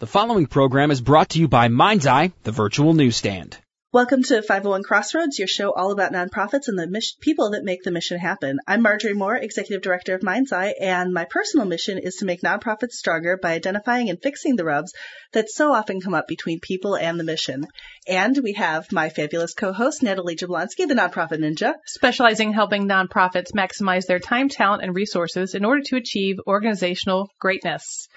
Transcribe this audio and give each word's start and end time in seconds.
The 0.00 0.06
following 0.06 0.46
program 0.46 0.90
is 0.90 1.02
brought 1.02 1.28
to 1.30 1.38
you 1.38 1.46
by 1.46 1.68
Mind's 1.68 2.06
Eye, 2.06 2.32
the 2.44 2.52
virtual 2.52 2.94
newsstand. 2.94 3.58
Welcome 3.92 4.22
to 4.22 4.40
501 4.40 4.82
Crossroads, 4.82 5.38
your 5.38 5.46
show 5.46 5.74
all 5.74 5.92
about 5.92 6.10
nonprofits 6.10 6.68
and 6.68 6.78
the 6.78 6.86
mission, 6.86 7.18
people 7.20 7.50
that 7.50 7.64
make 7.64 7.82
the 7.82 7.90
mission 7.90 8.18
happen. 8.18 8.60
I'm 8.66 8.80
Marjorie 8.80 9.12
Moore, 9.12 9.36
Executive 9.36 9.82
Director 9.82 10.14
of 10.14 10.22
Mind's 10.22 10.52
Eye, 10.52 10.74
and 10.80 11.12
my 11.12 11.26
personal 11.28 11.66
mission 11.66 11.98
is 11.98 12.14
to 12.16 12.24
make 12.24 12.40
nonprofits 12.40 12.92
stronger 12.92 13.36
by 13.36 13.52
identifying 13.52 14.08
and 14.08 14.18
fixing 14.22 14.56
the 14.56 14.64
rubs 14.64 14.94
that 15.32 15.50
so 15.50 15.70
often 15.70 16.00
come 16.00 16.14
up 16.14 16.26
between 16.26 16.60
people 16.60 16.96
and 16.96 17.20
the 17.20 17.24
mission. 17.24 17.66
And 18.08 18.38
we 18.42 18.54
have 18.54 18.90
my 18.92 19.10
fabulous 19.10 19.52
co-host, 19.52 20.02
Natalie 20.02 20.36
Jablonski, 20.36 20.88
the 20.88 20.94
Nonprofit 20.94 21.40
Ninja. 21.40 21.74
Specializing 21.84 22.48
in 22.48 22.54
helping 22.54 22.88
nonprofits 22.88 23.52
maximize 23.54 24.06
their 24.06 24.18
time, 24.18 24.48
talent, 24.48 24.82
and 24.82 24.94
resources 24.94 25.54
in 25.54 25.66
order 25.66 25.82
to 25.88 25.96
achieve 25.96 26.36
organizational 26.46 27.28
greatness. 27.38 28.08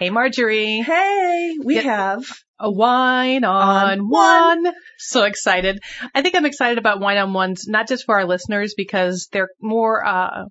Hey, 0.00 0.08
Marjorie. 0.08 0.78
Hey, 0.80 1.56
we 1.62 1.74
Get- 1.74 1.84
have 1.84 2.24
A 2.58 2.70
wine 2.70 3.44
on, 3.44 4.00
On 4.00 4.08
one. 4.08 4.72
So 4.96 5.24
excited. 5.24 5.78
I 6.14 6.22
think 6.22 6.34
I'm 6.34 6.46
excited 6.46 6.78
about 6.78 7.00
wine 7.00 7.18
on 7.18 7.34
ones, 7.34 7.66
not 7.68 7.86
just 7.86 8.06
for 8.06 8.14
our 8.14 8.24
listeners 8.24 8.72
because 8.74 9.28
they're 9.30 9.50
more, 9.60 10.02
uh, 10.02 10.44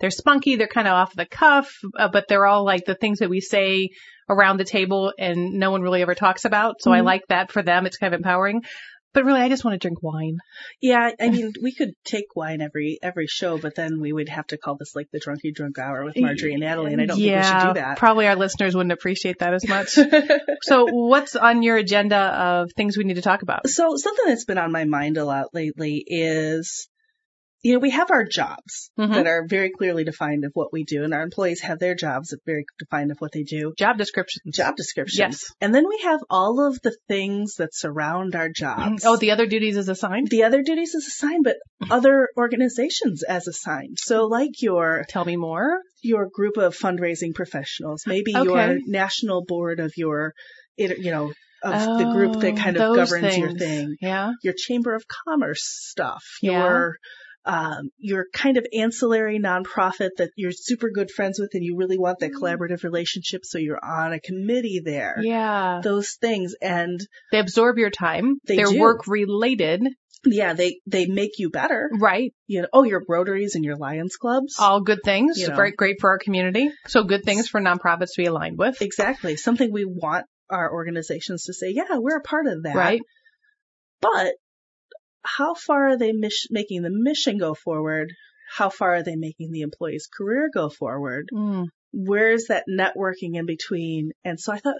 they're 0.00 0.10
spunky. 0.10 0.56
They're 0.56 0.66
kind 0.66 0.88
of 0.88 0.94
off 0.94 1.14
the 1.14 1.26
cuff, 1.26 1.76
uh, 1.96 2.08
but 2.08 2.26
they're 2.28 2.44
all 2.44 2.64
like 2.64 2.86
the 2.86 2.96
things 2.96 3.20
that 3.20 3.30
we 3.30 3.40
say 3.40 3.90
around 4.28 4.56
the 4.56 4.64
table 4.64 5.12
and 5.16 5.54
no 5.54 5.70
one 5.70 5.82
really 5.82 6.02
ever 6.02 6.16
talks 6.16 6.44
about. 6.44 6.80
So 6.80 6.92
I 6.92 6.98
Mhm. 7.00 7.04
like 7.04 7.22
that 7.28 7.52
for 7.52 7.62
them. 7.62 7.86
It's 7.86 7.98
kind 7.98 8.12
of 8.12 8.18
empowering. 8.18 8.62
But 9.14 9.24
really, 9.24 9.40
I 9.40 9.48
just 9.48 9.64
want 9.64 9.74
to 9.74 9.78
drink 9.78 10.02
wine. 10.02 10.38
Yeah, 10.80 11.10
I 11.18 11.30
mean, 11.30 11.52
we 11.62 11.72
could 11.72 11.94
take 12.04 12.36
wine 12.36 12.60
every 12.60 12.98
every 13.02 13.26
show, 13.26 13.58
but 13.58 13.74
then 13.74 14.00
we 14.00 14.12
would 14.12 14.28
have 14.28 14.46
to 14.48 14.58
call 14.58 14.76
this 14.76 14.94
like 14.94 15.08
the 15.12 15.20
drunky 15.20 15.54
drunk 15.54 15.78
hour 15.78 16.04
with 16.04 16.16
Marjorie 16.16 16.52
and 16.52 16.60
Natalie, 16.60 16.92
and 16.92 17.02
I 17.02 17.06
don't 17.06 17.18
yeah, 17.18 17.42
think 17.42 17.54
we 17.54 17.60
should 17.60 17.74
do 17.74 17.80
that. 17.80 17.98
Probably 17.98 18.26
our 18.26 18.36
listeners 18.36 18.74
wouldn't 18.74 18.92
appreciate 18.92 19.38
that 19.38 19.54
as 19.54 19.66
much. 19.66 19.98
so 20.62 20.86
what's 20.86 21.36
on 21.36 21.62
your 21.62 21.76
agenda 21.76 22.18
of 22.18 22.72
things 22.76 22.96
we 22.96 23.04
need 23.04 23.14
to 23.14 23.22
talk 23.22 23.42
about? 23.42 23.68
so 23.68 23.96
something 23.96 24.26
that's 24.26 24.44
been 24.44 24.58
on 24.58 24.72
my 24.72 24.84
mind 24.84 25.16
a 25.16 25.24
lot 25.24 25.54
lately 25.54 26.04
is, 26.06 26.88
you 27.62 27.72
know, 27.72 27.78
we 27.80 27.90
have 27.90 28.10
our 28.10 28.24
jobs 28.24 28.90
Mhm. 28.98 29.14
that 29.14 29.26
are 29.26 29.44
very 29.48 29.70
clearly 29.70 30.04
defined 30.04 30.44
of 30.44 30.52
what 30.54 30.72
we 30.72 30.84
do, 30.84 31.02
and 31.04 31.12
our 31.12 31.22
employees 31.22 31.60
have 31.62 31.78
their 31.78 31.94
jobs 31.94 32.28
that 32.28 32.36
are 32.36 32.46
very 32.46 32.64
defined 32.78 33.10
of 33.10 33.18
what 33.18 33.32
they 33.32 33.42
do. 33.42 33.72
Job 33.76 33.98
descriptions. 33.98 34.56
Job 34.56 34.76
descriptions. 34.76 35.18
Yes. 35.18 35.44
And 35.60 35.74
then 35.74 35.86
we 35.88 35.98
have 36.04 36.20
all 36.30 36.64
of 36.66 36.80
the 36.82 36.96
things 37.08 37.56
that 37.56 37.74
surround 37.74 38.36
our 38.36 38.48
jobs. 38.48 39.04
Oh, 39.04 39.16
the 39.16 39.32
other 39.32 39.46
duties 39.46 39.76
is 39.76 39.88
assigned? 39.88 40.28
the 40.28 40.44
other 40.44 40.62
duties 40.62 40.94
as 40.94 41.06
assigned, 41.06 41.44
but 41.44 41.56
other 41.90 42.28
organizations 42.36 43.22
as 43.22 43.48
assigned. 43.48 43.98
So 43.98 44.26
like 44.26 44.62
your 44.62 45.04
Tell 45.08 45.24
me 45.24 45.36
more. 45.36 45.80
your 46.02 46.28
group 46.32 46.56
of 46.58 46.76
fundraising 46.76 47.34
professionals, 47.34 48.04
maybe 48.06 48.36
Okay. 48.36 48.44
your 48.44 48.78
national 48.86 49.44
board 49.44 49.80
of 49.80 49.92
your, 49.96 50.32
it- 50.76 50.98
you 50.98 51.10
know, 51.10 51.32
of 51.62 51.98
the 51.98 52.04
group 52.12 52.34
that 52.40 52.52
Oh, 52.52 52.56
kind 52.56 52.76
of 52.76 52.94
governs 52.94 53.36
your 53.36 53.52
thing, 53.52 53.96
Yeah. 54.00 54.30
your 54.44 54.54
chamber 54.56 54.94
of 54.94 55.04
commerce 55.08 55.64
stuff, 55.64 56.22
Yeah. 56.40 56.52
your, 56.52 56.96
um, 57.44 57.90
your 57.98 58.26
kind 58.32 58.56
of 58.58 58.66
ancillary 58.76 59.38
nonprofit 59.38 60.10
that 60.18 60.30
you're 60.36 60.52
super 60.52 60.90
good 60.90 61.10
friends 61.10 61.38
with 61.38 61.50
and 61.54 61.64
you 61.64 61.76
really 61.76 61.98
want 61.98 62.18
that 62.20 62.32
collaborative 62.32 62.82
relationship. 62.82 63.44
So 63.44 63.58
you're 63.58 63.82
on 63.82 64.12
a 64.12 64.20
committee 64.20 64.80
there. 64.84 65.16
Yeah. 65.20 65.80
Those 65.82 66.12
things. 66.20 66.54
And 66.60 67.00
They 67.32 67.38
absorb 67.38 67.78
your 67.78 67.90
time. 67.90 68.38
They 68.46 68.56
They're 68.56 68.66
do. 68.66 68.78
work 68.80 69.06
related. 69.06 69.82
yeah, 70.26 70.52
they, 70.52 70.80
they 70.86 71.06
make 71.06 71.38
you 71.38 71.48
better. 71.48 71.88
Right. 71.98 72.34
You 72.46 72.62
know, 72.62 72.68
oh, 72.72 72.82
your 72.82 73.02
Rotaries 73.08 73.54
and 73.54 73.64
your 73.64 73.76
Lions 73.76 74.16
clubs. 74.16 74.56
All 74.58 74.82
good 74.82 75.00
things. 75.04 75.38
You 75.38 75.48
know. 75.48 75.56
Very 75.56 75.72
great 75.72 76.00
for 76.00 76.10
our 76.10 76.18
community. 76.18 76.70
So 76.86 77.04
good 77.04 77.24
things 77.24 77.48
for 77.48 77.60
nonprofits 77.60 78.14
to 78.14 78.22
be 78.22 78.26
aligned 78.26 78.58
with. 78.58 78.82
Exactly. 78.82 79.36
Something 79.36 79.72
we 79.72 79.84
want 79.86 80.26
our 80.50 80.70
organizations 80.72 81.44
to 81.44 81.54
say, 81.54 81.70
yeah, 81.70 81.96
we're 81.98 82.16
a 82.16 82.22
part 82.22 82.46
of 82.46 82.64
that. 82.64 82.74
Right. 82.74 83.00
But 84.00 84.34
how 85.36 85.54
far 85.54 85.88
are 85.90 85.96
they 85.98 86.12
mis- 86.12 86.46
making 86.50 86.82
the 86.82 86.90
mission 86.92 87.38
go 87.38 87.54
forward? 87.54 88.12
How 88.56 88.70
far 88.70 88.94
are 88.96 89.02
they 89.02 89.16
making 89.16 89.52
the 89.52 89.60
employee's 89.60 90.08
career 90.16 90.48
go 90.52 90.70
forward? 90.70 91.28
Mm, 91.34 91.66
Where's 91.92 92.46
that 92.48 92.64
networking 92.70 93.36
in 93.36 93.46
between? 93.46 94.12
And 94.24 94.38
so 94.40 94.52
I 94.52 94.58
thought, 94.58 94.76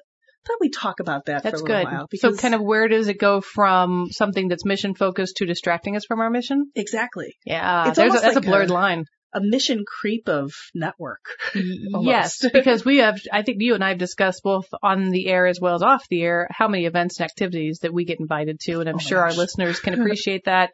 thought 0.47 0.57
we'd 0.61 0.73
talk 0.73 1.01
about 1.01 1.27
that 1.27 1.43
that's 1.43 1.61
for 1.61 1.67
a 1.67 1.69
little 1.69 1.85
good. 1.85 1.93
while. 1.93 2.07
So 2.17 2.35
kind 2.37 2.55
of 2.55 2.63
where 2.63 2.89
does 2.89 3.09
it 3.09 3.19
go 3.19 3.41
from 3.41 4.07
something 4.11 4.49
that's 4.49 4.65
mission 4.65 4.95
focused 4.95 5.37
to 5.37 5.47
distracting 5.47 5.97
us 5.97 6.05
from 6.07 6.21
our 6.21 6.31
mission? 6.31 6.71
exactly 6.75 7.35
Yeah. 7.45 7.89
It's 7.89 7.99
There's 7.99 8.15
a, 8.15 8.21
that's 8.21 8.37
like 8.37 8.45
a 8.45 8.49
blurred 8.49 8.71
a- 8.71 8.75
line. 8.75 9.05
A 9.33 9.41
mission 9.41 9.85
creep 9.87 10.29
of 10.29 10.53
network. 10.75 11.25
Yes, 12.01 12.45
because 12.53 12.85
we 12.85 12.99
have, 12.99 13.21
I 13.33 13.43
think 13.43 13.59
you 13.61 13.75
and 13.75 13.83
I 13.83 13.91
have 13.91 13.99
discussed 13.99 14.43
both 14.43 14.67
on 14.83 15.11
the 15.11 15.29
air 15.29 15.47
as 15.47 15.61
well 15.61 15.75
as 15.75 15.83
off 15.83 16.07
the 16.09 16.23
air 16.23 16.47
how 16.51 16.69
many 16.69 16.87
events 16.87 17.19
and 17.19 17.25
activities 17.25 17.81
that 17.81 17.93
we 17.93 18.05
get 18.05 18.21
invited 18.21 18.61
to, 18.61 18.81
and 18.81 18.89
I'm 18.89 18.97
Oh 18.97 18.99
sure 18.99 19.19
our 19.19 19.33
listeners 19.33 19.81
can 19.81 19.95
appreciate 20.01 20.45
that. 20.45 20.71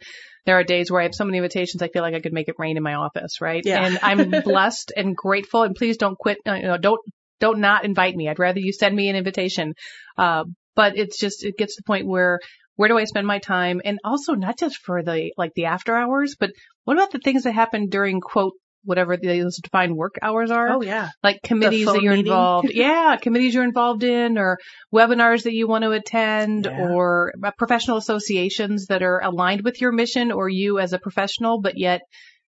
There 0.46 0.58
are 0.58 0.64
days 0.64 0.90
where 0.90 1.00
I 1.00 1.04
have 1.04 1.14
so 1.14 1.24
many 1.24 1.38
invitations, 1.38 1.82
I 1.82 1.88
feel 1.88 2.02
like 2.02 2.14
I 2.14 2.20
could 2.20 2.32
make 2.32 2.48
it 2.48 2.56
rain 2.58 2.76
in 2.76 2.82
my 2.82 2.94
office, 2.94 3.40
right? 3.40 3.62
Yeah. 3.64 3.84
And 3.84 3.98
I'm 4.02 4.30
blessed 4.44 4.92
and 4.96 5.16
grateful, 5.16 5.62
and 5.62 5.74
please 5.74 5.96
don't 5.96 6.18
quit, 6.18 6.38
uh, 6.46 6.54
you 6.54 6.64
know, 6.64 6.76
don't, 6.76 7.00
don't 7.40 7.60
not 7.60 7.84
invite 7.84 8.14
me. 8.14 8.28
I'd 8.28 8.38
rather 8.38 8.60
you 8.60 8.72
send 8.72 8.94
me 8.94 9.08
an 9.08 9.16
invitation. 9.16 9.74
Uh, 10.16 10.44
but 10.76 10.96
it's 10.98 11.18
just, 11.18 11.44
it 11.44 11.56
gets 11.56 11.76
to 11.76 11.82
the 11.82 11.86
point 11.86 12.06
where, 12.06 12.40
where 12.76 12.88
do 12.88 12.98
I 12.98 13.04
spend 13.04 13.26
my 13.26 13.38
time? 13.38 13.80
And 13.84 13.98
also 14.04 14.34
not 14.34 14.58
just 14.58 14.78
for 14.78 15.02
the, 15.02 15.32
like 15.36 15.52
the 15.54 15.66
after 15.66 15.94
hours, 15.96 16.36
but 16.38 16.50
what 16.84 16.96
about 16.96 17.12
the 17.12 17.18
things 17.18 17.44
that 17.44 17.52
happen 17.52 17.88
during 17.88 18.20
quote, 18.20 18.54
whatever 18.84 19.16
those 19.16 19.56
defined 19.62 19.96
work 19.96 20.16
hours 20.20 20.50
are? 20.50 20.68
Oh 20.68 20.82
yeah. 20.82 21.08
like 21.22 21.40
committees 21.42 21.86
that 21.86 22.02
you're 22.02 22.12
meeting? 22.12 22.26
involved 22.26 22.70
yeah 22.74 23.16
committees 23.16 23.54
you're 23.54 23.64
involved 23.64 24.04
in 24.04 24.36
or 24.36 24.58
webinars 24.92 25.44
that 25.44 25.54
you 25.54 25.66
want 25.66 25.84
to 25.84 25.92
attend 25.92 26.66
Yeah. 26.66 26.88
or 26.90 27.32
uh, 27.42 27.50
professional 27.56 27.96
associations 27.96 28.86
that 28.88 29.02
are 29.02 29.20
aligned 29.20 29.62
with 29.64 29.80
your 29.80 29.90
mission 29.92 30.32
or 30.32 30.50
you 30.50 30.78
as 30.78 30.92
a 30.92 30.98
professional 30.98 31.62
but 31.62 31.78
yet 31.78 32.02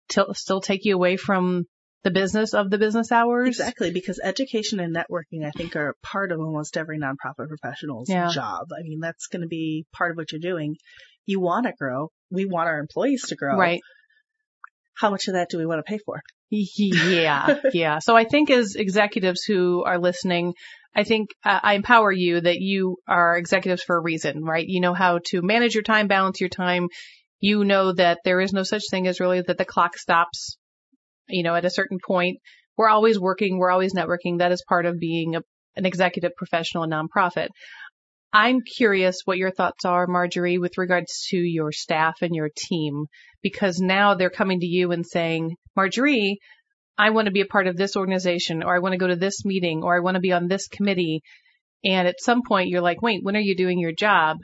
t- 0.09 0.23
still 0.35 0.61
take 0.61 0.85
you 0.85 0.95
away 0.95 1.17
from 1.17 1.65
the 2.03 2.11
business 2.11 2.55
of 2.55 2.71
the 2.71 2.79
business 2.79 3.13
hours 3.13 3.49
Exactly, 3.49 3.91
because 3.93 4.21
education 4.23 4.81
and 4.81 4.95
networking, 4.95 5.45
I 5.45 5.51
think, 5.51 5.77
are 5.77 5.95
part 6.03 6.33
of 6.33 6.41
almost 6.41 6.77
every 6.77 6.99
nonprofit 6.99 7.49
professional's 7.49 8.09
Yeah. 8.09 8.31
job. 8.33 8.69
I 8.79 8.83
mean, 8.83 9.01
that's 9.01 9.27
going 9.27 9.43
to 9.43 9.49
be 9.49 9.85
part 9.93 10.11
of 10.13 10.17
what 10.17 10.33
you're 10.33 10.41
doing. 10.41 10.77
You 11.27 11.41
want 11.41 11.67
to 11.67 11.73
grow. 11.79 12.11
We 12.31 12.47
want 12.47 12.69
our 12.69 12.79
employees 12.79 13.25
to 13.29 13.37
grow. 13.37 13.57
right 13.57 13.81
How 14.99 15.11
much 15.11 15.29
of 15.29 15.35
that 15.35 15.49
do 15.51 15.59
we 15.59 15.67
want 15.67 15.79
to 15.85 15.91
pay 15.91 15.99
for? 16.05 16.21
yeah 16.53 17.55
yeah 17.73 18.01
so 18.01 18.17
i 18.17 18.25
think 18.25 18.51
as 18.51 18.75
executives 18.75 19.43
who 19.45 19.85
are 19.85 19.99
listening 19.99 20.53
I 20.93 21.05
think 21.05 21.29
uh, 21.45 21.61
I 21.63 21.75
empower 21.75 22.11
you 22.11 22.41
that 22.41 22.57
you 22.59 22.97
are 23.07 23.37
executives 23.37 23.81
for 23.85 23.97
a 23.97 24.01
reason, 24.03 24.43
right? 24.43 24.67
You 24.67 24.81
know 24.81 24.93
how 24.93 25.21
to 25.27 25.41
manage 25.41 25.75
your 25.75 25.85
time, 25.85 26.09
balance 26.09 26.41
your 26.41 26.49
time. 26.51 26.89
You 27.39 27.65
know 27.65 27.93
that 27.93 28.19
there 28.25 28.41
is 28.41 28.53
no 28.53 28.65
such 28.65 28.83
thing 28.91 29.07
as 29.07 29.21
really 29.21 29.41
that 29.41 29.57
the 29.57 29.65
clock 29.65 29.97
stops, 29.97 30.57
you 31.31 31.43
know, 31.43 31.55
at 31.55 31.65
a 31.65 31.71
certain 31.71 31.99
point. 32.05 32.39
We're 32.77 32.89
always 32.89 33.19
working. 33.19 33.59
We're 33.59 33.71
always 33.71 33.95
networking. 33.95 34.39
That 34.39 34.53
is 34.53 34.65
part 34.67 34.87
of 34.87 34.99
being 34.99 35.37
a, 35.37 35.43
an 35.77 35.87
executive 35.87 36.33
professional 36.37 36.85
and 36.85 36.93
nonprofit. 36.93 37.49
I'm 38.33 38.61
curious 38.61 39.23
what 39.25 39.39
your 39.39 39.51
thoughts 39.51 39.85
are, 39.85 40.07
Marjorie, 40.07 40.59
with 40.59 40.79
regards 40.79 41.27
to 41.31 41.37
your 41.37 41.73
staff 41.73 42.23
and 42.23 42.35
your 42.35 42.49
team, 42.57 43.07
because 43.43 43.81
now 43.81 44.15
they're 44.15 44.31
coming 44.31 44.61
to 44.61 44.67
you 44.67 44.93
and 44.93 45.05
saying, 45.05 45.57
Marjorie, 45.75 46.39
I 46.97 47.11
want 47.11 47.27
to 47.27 47.33
be 47.33 47.41
a 47.41 47.47
part 47.47 47.67
of 47.67 47.77
this 47.77 47.97
organization 47.97 48.63
or 48.63 48.75
I 48.75 48.79
want 48.79 48.93
to 48.93 48.99
go 48.99 49.09
to 49.09 49.17
this 49.17 49.45
meeting 49.45 49.83
or 49.83 49.97
I 49.97 50.01
want 50.01 50.15
to 50.15 50.21
be 50.21 50.33
on 50.33 50.49
this 50.49 50.69
committee. 50.69 51.23
And 51.85 52.07
at 52.07 52.21
some 52.21 52.43
point 52.47 52.69
you're 52.69 52.83
like, 52.83 53.03
wait, 53.03 53.21
when 53.23 53.37
are 53.37 53.41
you 53.41 53.57
doing 53.57 53.79
your 53.79 53.93
job? 53.93 54.37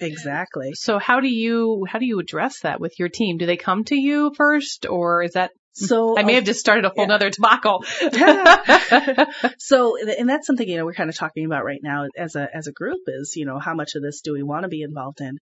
Exactly. 0.00 0.70
So 0.74 0.98
how 0.98 1.20
do 1.20 1.28
you, 1.28 1.84
how 1.88 1.98
do 1.98 2.06
you 2.06 2.20
address 2.20 2.60
that 2.60 2.80
with 2.80 2.98
your 2.98 3.08
team? 3.08 3.38
Do 3.38 3.46
they 3.46 3.56
come 3.56 3.84
to 3.84 3.96
you 3.96 4.32
first 4.36 4.86
or 4.88 5.22
is 5.22 5.32
that, 5.32 5.50
So 5.76 6.18
I 6.18 6.22
may 6.22 6.32
um, 6.32 6.36
have 6.36 6.44
just 6.44 6.60
started 6.60 6.86
a 6.86 6.88
whole 6.88 7.04
yeah. 7.04 7.06
nother 7.06 7.30
debacle. 7.30 7.84
so, 9.58 9.96
and 9.98 10.28
that's 10.28 10.46
something 10.46 10.66
you 10.66 10.78
know 10.78 10.86
we're 10.86 10.94
kind 10.94 11.10
of 11.10 11.16
talking 11.16 11.44
about 11.44 11.64
right 11.64 11.80
now 11.82 12.06
as 12.16 12.34
a 12.34 12.48
as 12.54 12.66
a 12.66 12.72
group 12.72 13.00
is 13.06 13.34
you 13.36 13.44
know 13.44 13.58
how 13.58 13.74
much 13.74 13.94
of 13.94 14.02
this 14.02 14.22
do 14.22 14.32
we 14.32 14.42
want 14.42 14.62
to 14.62 14.68
be 14.68 14.82
involved 14.82 15.20
in? 15.20 15.38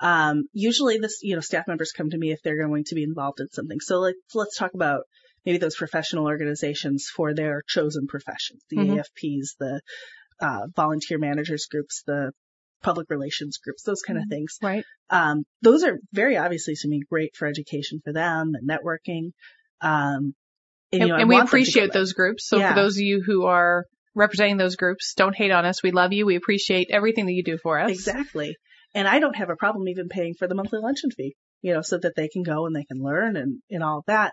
Um, 0.00 0.48
usually, 0.52 0.98
this 0.98 1.20
you 1.22 1.36
know 1.36 1.40
staff 1.40 1.68
members 1.68 1.92
come 1.92 2.10
to 2.10 2.18
me 2.18 2.32
if 2.32 2.42
they're 2.42 2.66
going 2.66 2.84
to 2.84 2.94
be 2.96 3.04
involved 3.04 3.40
in 3.40 3.48
something. 3.52 3.78
So 3.80 4.00
let's 4.00 4.18
let's 4.34 4.56
talk 4.58 4.74
about 4.74 5.02
maybe 5.44 5.58
those 5.58 5.76
professional 5.76 6.26
organizations 6.26 7.08
for 7.14 7.32
their 7.32 7.62
chosen 7.68 8.08
professions, 8.08 8.64
the 8.68 8.78
Mhm. 8.78 8.96
AFPs, 8.96 9.56
the 9.60 9.80
uh, 10.40 10.66
volunteer 10.74 11.18
managers 11.18 11.66
groups, 11.70 12.02
the 12.06 12.32
public 12.82 13.08
relations 13.08 13.58
groups, 13.58 13.84
those 13.84 14.02
kind 14.02 14.18
of 14.18 14.24
things. 14.28 14.58
right. 14.60 14.84
Um, 15.08 15.44
those 15.62 15.84
are 15.84 15.98
very 16.12 16.36
obviously 16.36 16.74
to 16.74 16.88
me 16.88 17.00
great 17.08 17.36
for 17.36 17.46
education 17.46 18.00
for 18.04 18.12
them 18.12 18.52
and 18.54 18.68
networking. 18.68 19.30
Um, 19.80 20.34
and, 20.92 21.00
And, 21.00 21.02
you 21.02 21.08
know, 21.08 21.16
and 21.16 21.28
we 21.28 21.34
want 21.34 21.50
them 21.50 21.50
to 21.50 21.56
go 21.56 21.62
appreciate 21.62 21.92
those 21.92 22.12
groups. 22.12 22.48
So 22.48 22.58
Yeah. 22.58 22.70
for 22.70 22.80
those 22.80 22.96
of 22.96 23.02
you 23.02 23.22
who 23.24 23.44
are 23.46 23.84
representing 24.14 24.56
those 24.56 24.76
groups, 24.76 25.14
don't 25.14 25.34
hate 25.36 25.50
on 25.50 25.64
us. 25.64 25.82
We 25.82 25.90
love 25.90 26.12
you. 26.12 26.24
We 26.26 26.36
appreciate 26.36 26.88
everything 26.90 27.26
that 27.26 27.32
you 27.32 27.42
do 27.42 27.58
for 27.58 27.78
us. 27.78 27.90
Exactly. 27.90 28.56
And 28.94 29.06
I 29.06 29.18
don't 29.18 29.36
have 29.36 29.50
a 29.50 29.56
problem 29.56 29.88
even 29.88 30.08
paying 30.08 30.34
for 30.38 30.48
the 30.48 30.54
monthly 30.54 30.78
luncheon 30.78 31.10
fee, 31.10 31.34
you 31.60 31.74
know, 31.74 31.82
so 31.82 31.98
that 31.98 32.14
they 32.16 32.28
can 32.28 32.42
go 32.42 32.66
and 32.66 32.74
they 32.74 32.84
can 32.84 33.02
learn 33.02 33.36
and, 33.36 33.60
and 33.70 33.82
all 33.82 34.04
that. 34.06 34.32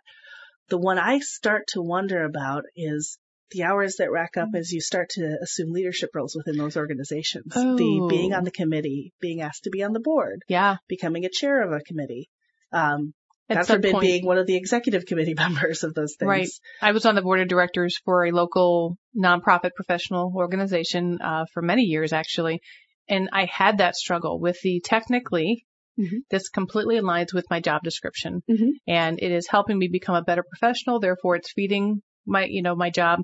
The 0.69 0.77
one 0.77 0.97
I 0.97 1.19
start 1.19 1.63
to 1.69 1.81
wonder 1.81 2.23
about 2.23 2.63
is 2.75 3.17
the 3.51 3.63
hours 3.63 3.97
that 3.97 4.09
rack 4.11 4.37
up 4.37 4.49
as 4.55 4.71
you 4.71 4.79
start 4.79 5.09
to 5.11 5.37
assume 5.41 5.73
leadership 5.73 6.11
roles 6.15 6.35
within 6.35 6.57
those 6.57 6.77
organizations. 6.77 7.51
Oh. 7.55 7.75
The 7.75 8.07
being 8.09 8.33
on 8.33 8.45
the 8.45 8.51
committee, 8.51 9.11
being 9.19 9.41
asked 9.41 9.65
to 9.65 9.69
be 9.69 9.83
on 9.83 9.91
the 9.91 9.99
board, 9.99 10.43
Yeah. 10.47 10.77
becoming 10.87 11.25
a 11.25 11.29
chair 11.29 11.61
of 11.61 11.73
a 11.73 11.81
committee. 11.81 12.29
Um, 12.71 13.13
At 13.49 13.57
God 13.57 13.67
forbid 13.67 13.91
point- 13.91 14.01
being 14.03 14.25
one 14.25 14.37
of 14.37 14.47
the 14.47 14.55
executive 14.55 15.05
committee 15.05 15.33
members 15.37 15.83
of 15.83 15.93
those 15.93 16.15
things. 16.15 16.27
Right. 16.29 16.47
I 16.81 16.91
was 16.91 17.05
on 17.05 17.15
the 17.15 17.21
board 17.21 17.41
of 17.41 17.47
directors 17.47 17.99
for 18.05 18.25
a 18.25 18.31
local 18.31 18.97
nonprofit 19.15 19.71
professional 19.75 20.31
organization 20.35 21.19
uh, 21.21 21.45
for 21.53 21.61
many 21.61 21.83
years, 21.83 22.13
actually, 22.13 22.61
and 23.09 23.29
I 23.33 23.45
had 23.45 23.79
that 23.79 23.95
struggle 23.95 24.39
with 24.39 24.59
the 24.61 24.79
technically. 24.83 25.65
Mhm. 25.99 26.21
This 26.31 26.49
completely 26.49 26.95
aligns 26.95 27.33
with 27.35 27.45
my 27.51 27.59
job 27.59 27.83
description, 27.83 28.41
Mhm. 28.49 28.69
and 28.87 29.19
it 29.21 29.31
is 29.31 29.47
helping 29.47 29.77
me 29.77 29.87
become 29.89 30.15
a 30.15 30.23
better 30.23 30.43
professional. 30.43 30.99
Therefore, 30.99 31.35
it's 31.35 31.51
feeding 31.51 32.01
my, 32.25 32.45
you 32.45 32.63
know, 32.63 32.75
my 32.75 32.89
job. 32.89 33.19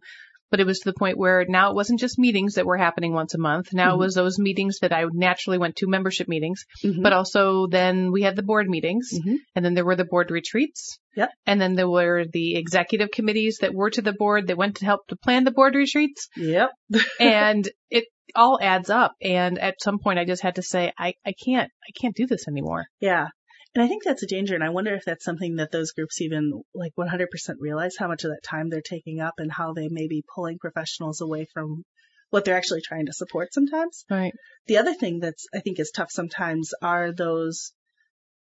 But 0.51 0.59
it 0.59 0.65
was 0.65 0.79
to 0.79 0.89
the 0.89 0.97
point 0.97 1.17
where 1.17 1.45
now 1.47 1.69
it 1.69 1.75
wasn't 1.75 1.99
just 1.99 2.17
meetings 2.17 2.55
that 2.55 2.65
were 2.65 2.77
happening 2.77 3.13
once 3.13 3.33
a 3.35 3.37
month. 3.39 3.73
Now 3.73 3.91
Mhm. 3.91 3.93
it 3.95 3.97
was 3.99 4.15
those 4.15 4.39
meetings 4.39 4.79
that 4.81 4.91
I 4.93 5.05
naturally 5.11 5.57
went 5.57 5.75
to 5.77 5.87
membership 5.87 6.27
meetings, 6.27 6.65
Mhm. 6.83 7.03
but 7.03 7.13
also 7.13 7.67
then 7.67 8.11
we 8.11 8.23
had 8.23 8.35
the 8.35 8.43
board 8.43 8.67
meetings 8.69 9.11
Mhm. 9.13 9.35
and 9.55 9.63
then 9.65 9.73
there 9.75 9.85
were 9.85 9.95
the 9.95 10.05
board 10.05 10.31
retreats. 10.31 10.99
Yep. 11.15 11.29
And 11.45 11.59
then 11.61 11.75
there 11.75 11.89
were 11.89 12.25
the 12.31 12.55
executive 12.55 13.09
committees 13.11 13.57
that 13.61 13.73
were 13.73 13.89
to 13.91 14.01
the 14.01 14.13
board 14.13 14.47
that 14.47 14.57
went 14.57 14.77
to 14.77 14.85
help 14.85 15.01
to 15.07 15.15
plan 15.15 15.43
the 15.43 15.51
board 15.51 15.75
retreats. 15.75 16.29
Yep. 16.37 16.69
and 17.19 17.69
it 17.89 18.05
all 18.35 18.59
adds 18.61 18.89
up. 18.89 19.13
And 19.21 19.57
at 19.59 19.81
some 19.81 19.99
point 19.99 20.19
I 20.19 20.25
just 20.25 20.43
had 20.43 20.55
to 20.55 20.61
say, 20.63 20.93
I, 20.97 21.13
I 21.25 21.33
can't, 21.45 21.71
I 21.87 21.91
can't 21.99 22.15
do 22.15 22.27
this 22.27 22.47
anymore. 22.47 22.85
Yeah. 22.99 23.27
And 23.75 23.83
I 23.83 23.87
think 23.87 24.03
that's 24.03 24.23
a 24.23 24.27
danger. 24.27 24.55
And 24.55 24.63
I 24.63 24.69
wonder 24.69 24.93
if 24.95 25.05
that's 25.05 25.23
something 25.23 25.57
that 25.57 25.71
those 25.71 25.91
groups 25.91 26.21
even 26.21 26.63
like 26.73 26.93
100% 26.97 27.27
realize 27.59 27.95
how 27.97 28.07
much 28.07 28.23
of 28.23 28.31
that 28.31 28.43
time 28.43 28.69
they're 28.69 28.81
taking 28.81 29.19
up 29.19 29.35
and 29.37 29.51
how 29.51 29.73
they 29.73 29.89
may 29.89 30.07
be 30.07 30.23
pulling 30.33 30.57
professionals 30.57 31.21
away 31.21 31.47
from 31.53 31.83
what 32.31 32.45
they're 32.45 32.57
actually 32.57 32.81
trying 32.81 33.05
to 33.05 33.13
support 33.13 33.53
sometimes. 33.53 34.05
Right. 34.09 34.33
The 34.67 34.77
other 34.77 34.93
thing 34.93 35.19
that's 35.19 35.47
I 35.53 35.59
think 35.59 35.79
is 35.79 35.91
tough 35.91 36.11
sometimes 36.11 36.71
are 36.81 37.11
those 37.11 37.73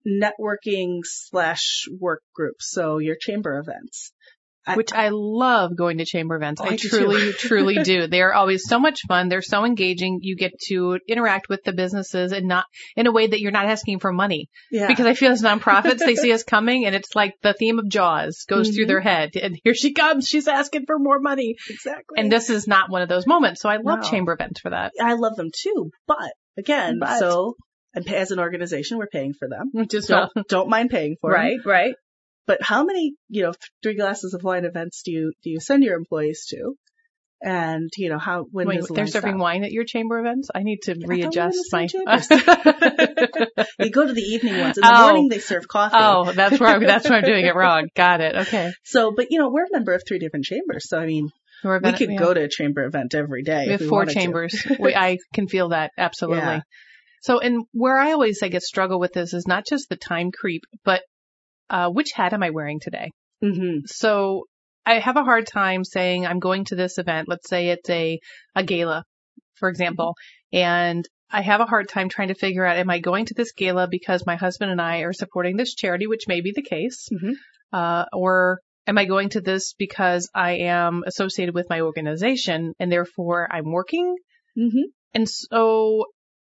networking 0.06 1.00
slash 1.04 1.86
work 2.00 2.22
groups. 2.34 2.70
So 2.70 2.98
your 2.98 3.16
chamber 3.20 3.58
events. 3.58 4.12
Which 4.76 4.92
I 4.92 5.08
love 5.12 5.76
going 5.76 5.98
to 5.98 6.04
chamber 6.04 6.36
events. 6.36 6.60
Oh, 6.60 6.64
I 6.66 6.72
I 6.72 6.76
truly, 6.76 7.32
truly 7.38 7.82
do. 7.82 8.06
They 8.06 8.20
are 8.22 8.32
always 8.32 8.64
so 8.68 8.78
much 8.78 9.00
fun. 9.08 9.28
They're 9.28 9.42
so 9.42 9.64
engaging. 9.64 10.18
You 10.22 10.36
get 10.36 10.52
to 10.68 10.98
interact 11.08 11.48
with 11.48 11.62
the 11.64 11.72
businesses 11.72 12.32
and 12.32 12.46
not 12.48 12.64
in 12.96 13.06
a 13.06 13.12
way 13.12 13.26
that 13.26 13.40
you're 13.40 13.50
not 13.52 13.66
asking 13.66 14.00
for 14.00 14.12
money. 14.12 14.48
Yeah. 14.70 14.86
Because 14.88 15.06
I 15.06 15.14
feel 15.14 15.32
as 15.32 15.42
nonprofits, 15.42 15.98
they 15.98 16.14
see 16.16 16.32
us 16.32 16.42
coming 16.54 16.84
and 16.86 16.94
it's 16.94 17.14
like 17.14 17.34
the 17.42 17.52
theme 17.54 17.78
of 17.78 17.88
Jaws 17.88 18.44
goes 18.48 18.70
through 18.70 18.84
Mhm. 18.84 18.88
their 18.88 19.00
head. 19.00 19.30
And 19.36 19.58
here 19.64 19.74
she 19.74 19.92
comes. 19.92 20.26
She's 20.28 20.48
asking 20.48 20.84
for 20.86 20.98
more 20.98 21.18
money. 21.20 21.56
exactly. 21.68 22.16
And 22.18 22.30
this 22.32 22.50
is 22.50 22.66
not 22.66 22.90
one 22.90 23.02
of 23.02 23.08
those 23.08 23.26
moments. 23.26 23.60
So 23.60 23.68
I 23.68 23.76
love 23.76 24.00
No. 24.02 24.10
chamber 24.10 24.32
events 24.32 24.60
for 24.60 24.70
that. 24.70 24.92
I 25.00 25.14
love 25.14 25.36
them 25.36 25.50
too. 25.54 25.90
But 26.06 26.32
again, 26.56 26.98
But- 27.00 27.18
so 27.18 27.54
and 27.94 28.06
as 28.12 28.30
an 28.30 28.38
organization, 28.38 28.98
we're 28.98 29.06
paying 29.06 29.32
for 29.32 29.48
them. 29.48 29.72
Just 29.90 30.08
Don't, 30.08 30.30
don't 30.48 30.68
mind 30.68 30.90
paying 30.90 31.16
for 31.20 31.30
them. 31.30 31.40
right, 31.40 31.58
right. 31.64 31.94
But 32.48 32.62
how 32.62 32.82
many, 32.84 33.14
you 33.28 33.42
know, 33.42 33.52
th- 33.52 33.70
three 33.82 33.94
glasses 33.94 34.34
of 34.34 34.42
wine 34.42 34.64
events 34.64 35.02
do 35.04 35.12
you 35.12 35.32
do 35.44 35.50
you 35.50 35.60
send 35.60 35.84
your 35.84 35.96
employees 35.96 36.46
to? 36.50 36.74
And 37.40 37.88
you 37.96 38.08
know 38.08 38.18
how 38.18 38.46
when 38.50 38.66
Wait, 38.66 38.80
they're 38.92 39.06
serving 39.06 39.34
stop? 39.34 39.40
wine 39.40 39.62
at 39.62 39.70
your 39.70 39.84
chamber 39.84 40.18
events? 40.18 40.48
I 40.52 40.64
need 40.64 40.78
to 40.84 40.94
thought 40.94 41.02
we 41.02 41.06
were 41.06 41.12
in 41.12 41.20
readjust 41.20 41.72
my. 41.72 41.86
They 43.78 43.90
go 43.90 44.06
to 44.06 44.12
the 44.12 44.22
evening 44.22 44.58
ones. 44.58 44.76
In 44.76 44.82
the 44.82 44.90
Oh. 44.92 45.02
morning 45.02 45.28
they 45.28 45.38
serve 45.38 45.68
coffee. 45.68 45.94
oh, 45.96 46.32
that's 46.32 46.58
where 46.58 46.70
I, 46.70 46.78
that's 46.80 47.08
where 47.08 47.18
I'm 47.18 47.24
doing 47.24 47.46
it 47.46 47.54
wrong. 47.54 47.88
Got 47.94 48.20
it. 48.22 48.34
Okay. 48.34 48.72
So, 48.82 49.12
but 49.14 49.26
you 49.30 49.38
know, 49.38 49.50
we're 49.50 49.64
a 49.64 49.72
member 49.72 49.92
of 49.94 50.02
three 50.08 50.18
different 50.18 50.46
chambers. 50.46 50.88
So 50.88 50.98
I 50.98 51.06
mean, 51.06 51.28
We're 51.62 51.78
we 51.78 51.92
could 51.92 52.10
yeah. 52.10 52.18
go 52.18 52.34
to 52.34 52.42
a 52.44 52.48
chamber 52.48 52.84
event 52.84 53.14
every 53.14 53.42
day. 53.42 53.66
We 53.66 53.72
have 53.72 53.86
four 53.86 54.04
chambers. 54.06 54.66
we, 54.80 54.96
I 54.96 55.18
can 55.32 55.46
feel 55.46 55.68
that 55.68 55.92
absolutely. 55.96 56.42
Yeah. 56.42 56.60
So, 57.22 57.38
and 57.40 57.64
where 57.72 57.98
I 57.98 58.12
always 58.12 58.42
I 58.42 58.48
get 58.48 58.62
struggle 58.62 58.98
with 58.98 59.12
this 59.12 59.32
is 59.34 59.46
not 59.46 59.64
just 59.66 59.88
the 59.88 59.96
time 59.96 60.30
creep, 60.32 60.62
but 60.84 61.02
uh, 61.70 61.90
which 61.90 62.12
hat 62.12 62.32
am 62.32 62.42
I 62.42 62.50
wearing 62.50 62.80
today? 62.80 63.10
Mhm. 63.42 63.86
So 63.88 64.44
I 64.86 64.98
have 64.98 65.16
a 65.16 65.24
hard 65.24 65.46
time 65.46 65.84
saying 65.84 66.26
I'm 66.26 66.38
going 66.40 66.64
to 66.66 66.76
this 66.76 66.98
event. 66.98 67.28
Let's 67.28 67.48
say 67.48 67.68
it's 67.68 67.88
a 67.90 68.18
a 68.54 68.62
gala, 68.64 69.04
for 69.54 69.68
example, 69.68 70.14
and 70.52 71.04
I 71.30 71.42
have 71.42 71.60
a 71.60 71.66
hard 71.66 71.88
time 71.88 72.08
trying 72.08 72.28
to 72.28 72.34
figure 72.34 72.64
out 72.64 72.78
am 72.78 72.88
I 72.90 72.98
going 73.00 73.26
to 73.26 73.34
this 73.34 73.52
gala 73.52 73.86
because 73.88 74.24
my 74.26 74.36
husband 74.36 74.70
and 74.70 74.80
I 74.80 75.00
are 75.00 75.12
supporting 75.12 75.56
this 75.56 75.74
charity, 75.74 76.06
which 76.06 76.26
may 76.26 76.40
be 76.40 76.52
the 76.54 76.62
case, 76.62 77.08
Mhm. 77.12 77.34
uh, 77.72 78.06
or 78.14 78.60
am 78.86 78.96
I 78.96 79.04
going 79.04 79.28
to 79.30 79.42
this 79.42 79.74
because 79.74 80.30
I 80.34 80.52
am 80.76 81.02
associated 81.06 81.54
with 81.54 81.68
my 81.68 81.82
organization 81.82 82.72
and 82.78 82.90
therefore 82.90 83.46
I'm 83.52 83.70
working? 83.70 84.16
Mhm. 84.56 84.84
And 85.14 85.28
so 85.28 86.06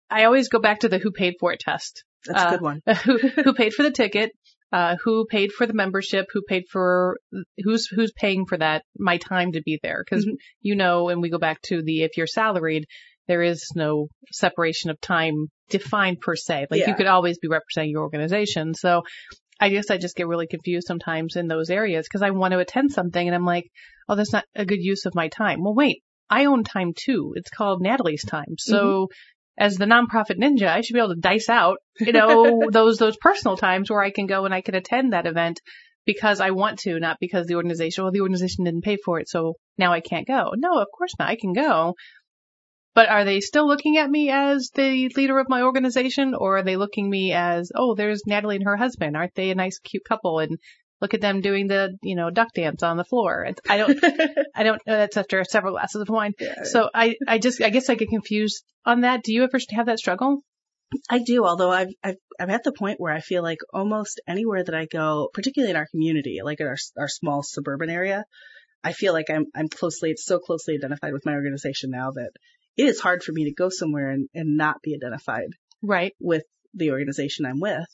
I 0.09 0.23
always 0.23 0.49
go 0.49 0.59
back 0.59 0.79
to 0.79 0.89
the 0.89 0.97
who 0.97 1.11
paid 1.11 1.35
for 1.39 1.53
it 1.53 1.59
test. 1.59 2.03
That's 2.25 2.43
Uh, 2.43 2.47
a 2.47 2.51
good 2.51 2.61
one. 2.61 2.81
who, 3.05 3.17
who 3.43 3.53
paid 3.53 3.73
for 3.73 3.83
the 3.83 3.91
ticket, 3.91 4.31
uh, 4.71 4.95
who 5.03 5.25
paid 5.25 5.51
for 5.51 5.65
the 5.65 5.73
membership, 5.73 6.27
who 6.31 6.41
paid 6.41 6.63
for, 6.71 7.17
who's, 7.63 7.87
who's 7.87 8.11
paying 8.13 8.45
for 8.45 8.57
that, 8.57 8.83
my 8.97 9.17
time 9.17 9.51
to 9.53 9.61
be 9.61 9.79
there. 9.83 10.03
Cause 10.09 10.25
Mhm. 10.25 10.35
you 10.61 10.75
know, 10.75 11.09
and 11.09 11.21
we 11.21 11.29
go 11.29 11.37
back 11.37 11.61
to 11.63 11.81
the, 11.81 12.03
if 12.03 12.17
you're 12.17 12.27
salaried, 12.27 12.85
there 13.27 13.41
is 13.41 13.71
no 13.75 14.07
separation 14.31 14.89
of 14.89 14.99
time 15.01 15.47
defined 15.69 16.19
per 16.21 16.35
se. 16.35 16.67
Like 16.71 16.79
Yeah. 16.79 16.89
you 16.89 16.95
could 16.95 17.07
always 17.07 17.37
be 17.37 17.47
representing 17.47 17.91
your 17.91 18.01
organization. 18.03 18.73
So 18.73 19.03
I 19.59 19.69
guess 19.69 19.91
I 19.91 19.97
just 19.97 20.15
get 20.15 20.27
really 20.27 20.47
confused 20.47 20.87
sometimes 20.87 21.35
in 21.35 21.47
those 21.47 21.69
areas 21.69 22.07
because 22.07 22.23
I 22.23 22.31
want 22.31 22.53
to 22.53 22.59
attend 22.59 22.91
something 22.91 23.25
and 23.27 23.35
I'm 23.35 23.45
like, 23.45 23.69
oh, 24.09 24.15
that's 24.15 24.33
not 24.33 24.45
a 24.55 24.65
good 24.65 24.81
use 24.81 25.05
of 25.05 25.13
my 25.15 25.27
time. 25.27 25.63
Well, 25.63 25.75
wait, 25.75 26.01
I 26.29 26.45
own 26.45 26.63
time 26.63 26.93
too. 26.95 27.33
It's 27.35 27.49
called 27.51 27.81
Natalie's 27.81 28.25
time. 28.25 28.55
So 28.57 29.09
as 29.57 29.75
the 29.75 29.85
nonprofit 29.85 30.39
ninja, 30.39 30.67
I 30.67 30.81
should 30.81 30.93
be 30.93 30.99
able 30.99 31.15
to 31.15 31.19
dice 31.21 31.49
out, 31.49 31.77
you 31.99 32.13
know, 32.13 32.63
those, 32.71 32.97
those 32.97 33.17
personal 33.17 33.57
times 33.57 33.89
where 33.89 34.01
I 34.01 34.11
can 34.11 34.27
go 34.27 34.45
and 34.45 34.53
I 34.53 34.61
can 34.61 34.75
attend 34.75 35.13
that 35.13 35.27
event 35.27 35.59
because 36.05 36.39
I 36.39 36.51
want 36.51 36.79
to, 36.79 36.99
not 36.99 37.17
because 37.19 37.47
the 37.47 37.55
organization, 37.55 38.03
well, 38.03 38.11
the 38.11 38.21
organization 38.21 38.65
didn't 38.65 38.83
pay 38.83 38.97
for 39.03 39.19
it. 39.19 39.29
So 39.29 39.55
now 39.77 39.93
I 39.93 39.99
can't 39.99 40.27
go. 40.27 40.51
No, 40.55 40.79
of 40.79 40.87
course 40.95 41.13
not. 41.19 41.29
I 41.29 41.35
can 41.35 41.53
go. 41.53 41.95
But 42.93 43.07
are 43.07 43.23
they 43.23 43.39
still 43.39 43.67
looking 43.67 43.97
at 43.97 44.09
me 44.09 44.29
as 44.29 44.69
the 44.75 45.09
leader 45.15 45.39
of 45.39 45.47
my 45.47 45.61
organization 45.61 46.33
or 46.35 46.57
are 46.57 46.63
they 46.63 46.75
looking 46.75 47.09
me 47.09 47.31
as, 47.31 47.71
oh, 47.73 47.95
there's 47.95 48.23
Natalie 48.27 48.57
and 48.57 48.65
her 48.65 48.75
husband. 48.75 49.15
Aren't 49.15 49.35
they 49.35 49.51
a 49.51 49.55
nice, 49.55 49.79
cute 49.79 50.03
couple? 50.03 50.39
And 50.39 50.57
look 51.01 51.13
at 51.13 51.21
them 51.21 51.41
doing 51.41 51.67
the, 51.67 51.97
you 52.03 52.15
know, 52.15 52.29
duck 52.29 52.49
dance 52.53 52.83
on 52.83 52.97
the 52.97 53.03
floor. 53.03 53.45
It's, 53.45 53.59
I 53.67 53.77
don't, 53.77 53.99
I 54.55 54.63
don't 54.63 54.81
know. 54.85 54.97
That's 54.97 55.17
after 55.17 55.43
several 55.43 55.73
glasses 55.73 56.01
of 56.01 56.09
wine. 56.09 56.33
Yeah. 56.39 56.63
So 56.63 56.89
I, 56.93 57.15
I 57.27 57.39
just, 57.39 57.61
I 57.61 57.69
guess 57.69 57.89
I 57.89 57.95
get 57.95 58.09
confused 58.09 58.63
on 58.85 59.01
that. 59.01 59.23
Do 59.23 59.33
you 59.33 59.43
ever 59.43 59.57
have 59.71 59.87
that 59.87 59.99
struggle? 59.99 60.43
I 61.09 61.19
do, 61.19 61.45
although 61.45 61.71
I've, 61.71 61.89
I've, 62.03 62.17
I'm 62.39 62.49
at 62.49 62.63
the 62.63 62.73
point 62.73 62.99
where 62.99 63.13
I 63.13 63.21
feel 63.21 63.41
like 63.41 63.59
almost 63.73 64.19
anywhere 64.27 64.63
that 64.63 64.75
I 64.75 64.85
go, 64.85 65.29
particularly 65.33 65.71
in 65.71 65.77
our 65.77 65.87
community, 65.89 66.39
like 66.43 66.59
in 66.59 66.67
our, 66.67 66.77
our 66.97 67.07
small 67.07 67.43
suburban 67.43 67.89
area, 67.89 68.25
I 68.83 68.93
feel 68.93 69.13
like 69.13 69.29
I'm, 69.29 69.45
I'm 69.55 69.69
closely, 69.69 70.11
it's 70.11 70.25
so 70.25 70.39
closely 70.39 70.75
identified 70.75 71.13
with 71.13 71.25
my 71.25 71.33
organization 71.33 71.91
now 71.91 72.11
that 72.11 72.31
it 72.77 72.83
is 72.87 72.99
hard 72.99 73.23
for 73.23 73.31
me 73.31 73.45
to 73.45 73.53
go 73.53 73.69
somewhere 73.69 74.09
and, 74.09 74.27
and 74.33 74.57
not 74.57 74.81
be 74.81 74.95
identified 74.95 75.47
Right. 75.81 76.13
with 76.19 76.43
the 76.73 76.91
organization 76.91 77.45
I'm 77.45 77.59
with. 77.59 77.85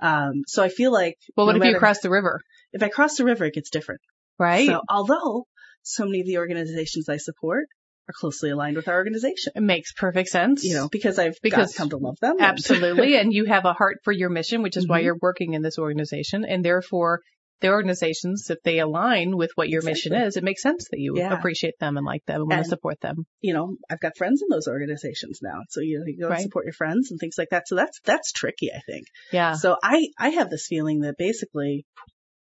Um, 0.00 0.42
so 0.46 0.62
I 0.62 0.68
feel 0.68 0.92
like 0.92 1.16
Well, 1.36 1.46
what 1.46 1.56
no 1.56 1.62
if 1.62 1.72
you 1.72 1.78
cross 1.78 2.00
the 2.00 2.10
river? 2.10 2.40
if 2.72 2.82
I 2.82 2.88
cross 2.88 3.16
the 3.16 3.24
river, 3.24 3.44
it 3.44 3.54
gets 3.54 3.70
different. 3.70 4.00
Right. 4.38 4.66
So 4.66 4.80
although 4.88 5.46
so 5.82 6.04
many 6.04 6.20
of 6.20 6.26
the 6.26 6.38
organizations 6.38 7.08
I 7.08 7.16
support 7.18 7.64
are 8.08 8.14
closely 8.18 8.50
aligned 8.50 8.76
with 8.76 8.88
our 8.88 8.94
organization, 8.96 9.52
it 9.56 9.60
makes 9.62 9.92
perfect 9.92 10.28
sense. 10.30 10.64
you 10.64 10.74
know, 10.74 10.88
because 10.90 11.18
I've 11.18 11.36
Because- 11.42 11.74
come 11.74 11.90
to 11.90 11.96
love 11.98 12.16
them. 12.20 12.36
Absolutely. 12.40 13.16
and 13.20 13.32
you 13.32 13.44
have 13.46 13.64
a 13.64 13.72
heart 13.72 13.98
for 14.04 14.12
your 14.12 14.30
mission, 14.30 14.62
which 14.62 14.76
is 14.76 14.88
why 14.88 15.00
Mhm. 15.00 15.04
you're 15.04 15.18
working 15.20 15.54
in 15.54 15.62
this 15.62 15.78
organization. 15.78 16.44
And 16.44 16.64
therefore, 16.64 17.20
the 17.60 17.68
organizations, 17.68 18.48
if 18.50 18.58
they 18.64 18.78
align 18.78 19.36
with 19.36 19.50
what 19.54 19.68
your 19.68 19.82
mission 19.82 20.14
is, 20.14 20.36
it 20.36 20.44
makes 20.44 20.62
sense 20.62 20.86
that 20.90 20.98
you 20.98 21.16
Yeah. 21.18 21.32
appreciate 21.36 21.78
them 21.78 21.96
and 21.96 22.06
like 22.06 22.24
them 22.26 22.40
and 22.42 22.50
want 22.50 22.62
to 22.64 22.68
support 22.68 23.00
them. 23.00 23.26
you 23.40 23.52
know, 23.54 23.76
I've 23.90 24.00
got 24.00 24.16
friends 24.16 24.42
in 24.42 24.48
those 24.50 24.66
organizations 24.68 25.40
now. 25.42 25.60
So, 25.68 25.80
you 25.80 25.98
know, 25.98 26.04
you 26.06 26.18
go 26.18 26.30
and 26.32 26.40
support 26.42 26.64
your 26.64 26.72
friends 26.72 27.10
and 27.10 27.20
things 27.20 27.34
like 27.38 27.48
that. 27.50 27.68
So 27.68 27.74
that's, 27.76 28.00
that's 28.04 28.32
tricky, 28.32 28.70
I 28.74 28.80
think. 28.90 29.06
Yeah. 29.32 29.52
So 29.54 29.76
I, 29.82 30.08
I 30.18 30.30
have 30.30 30.48
this 30.50 30.66
feeling 30.66 31.00
that 31.00 31.16
basically 31.18 31.84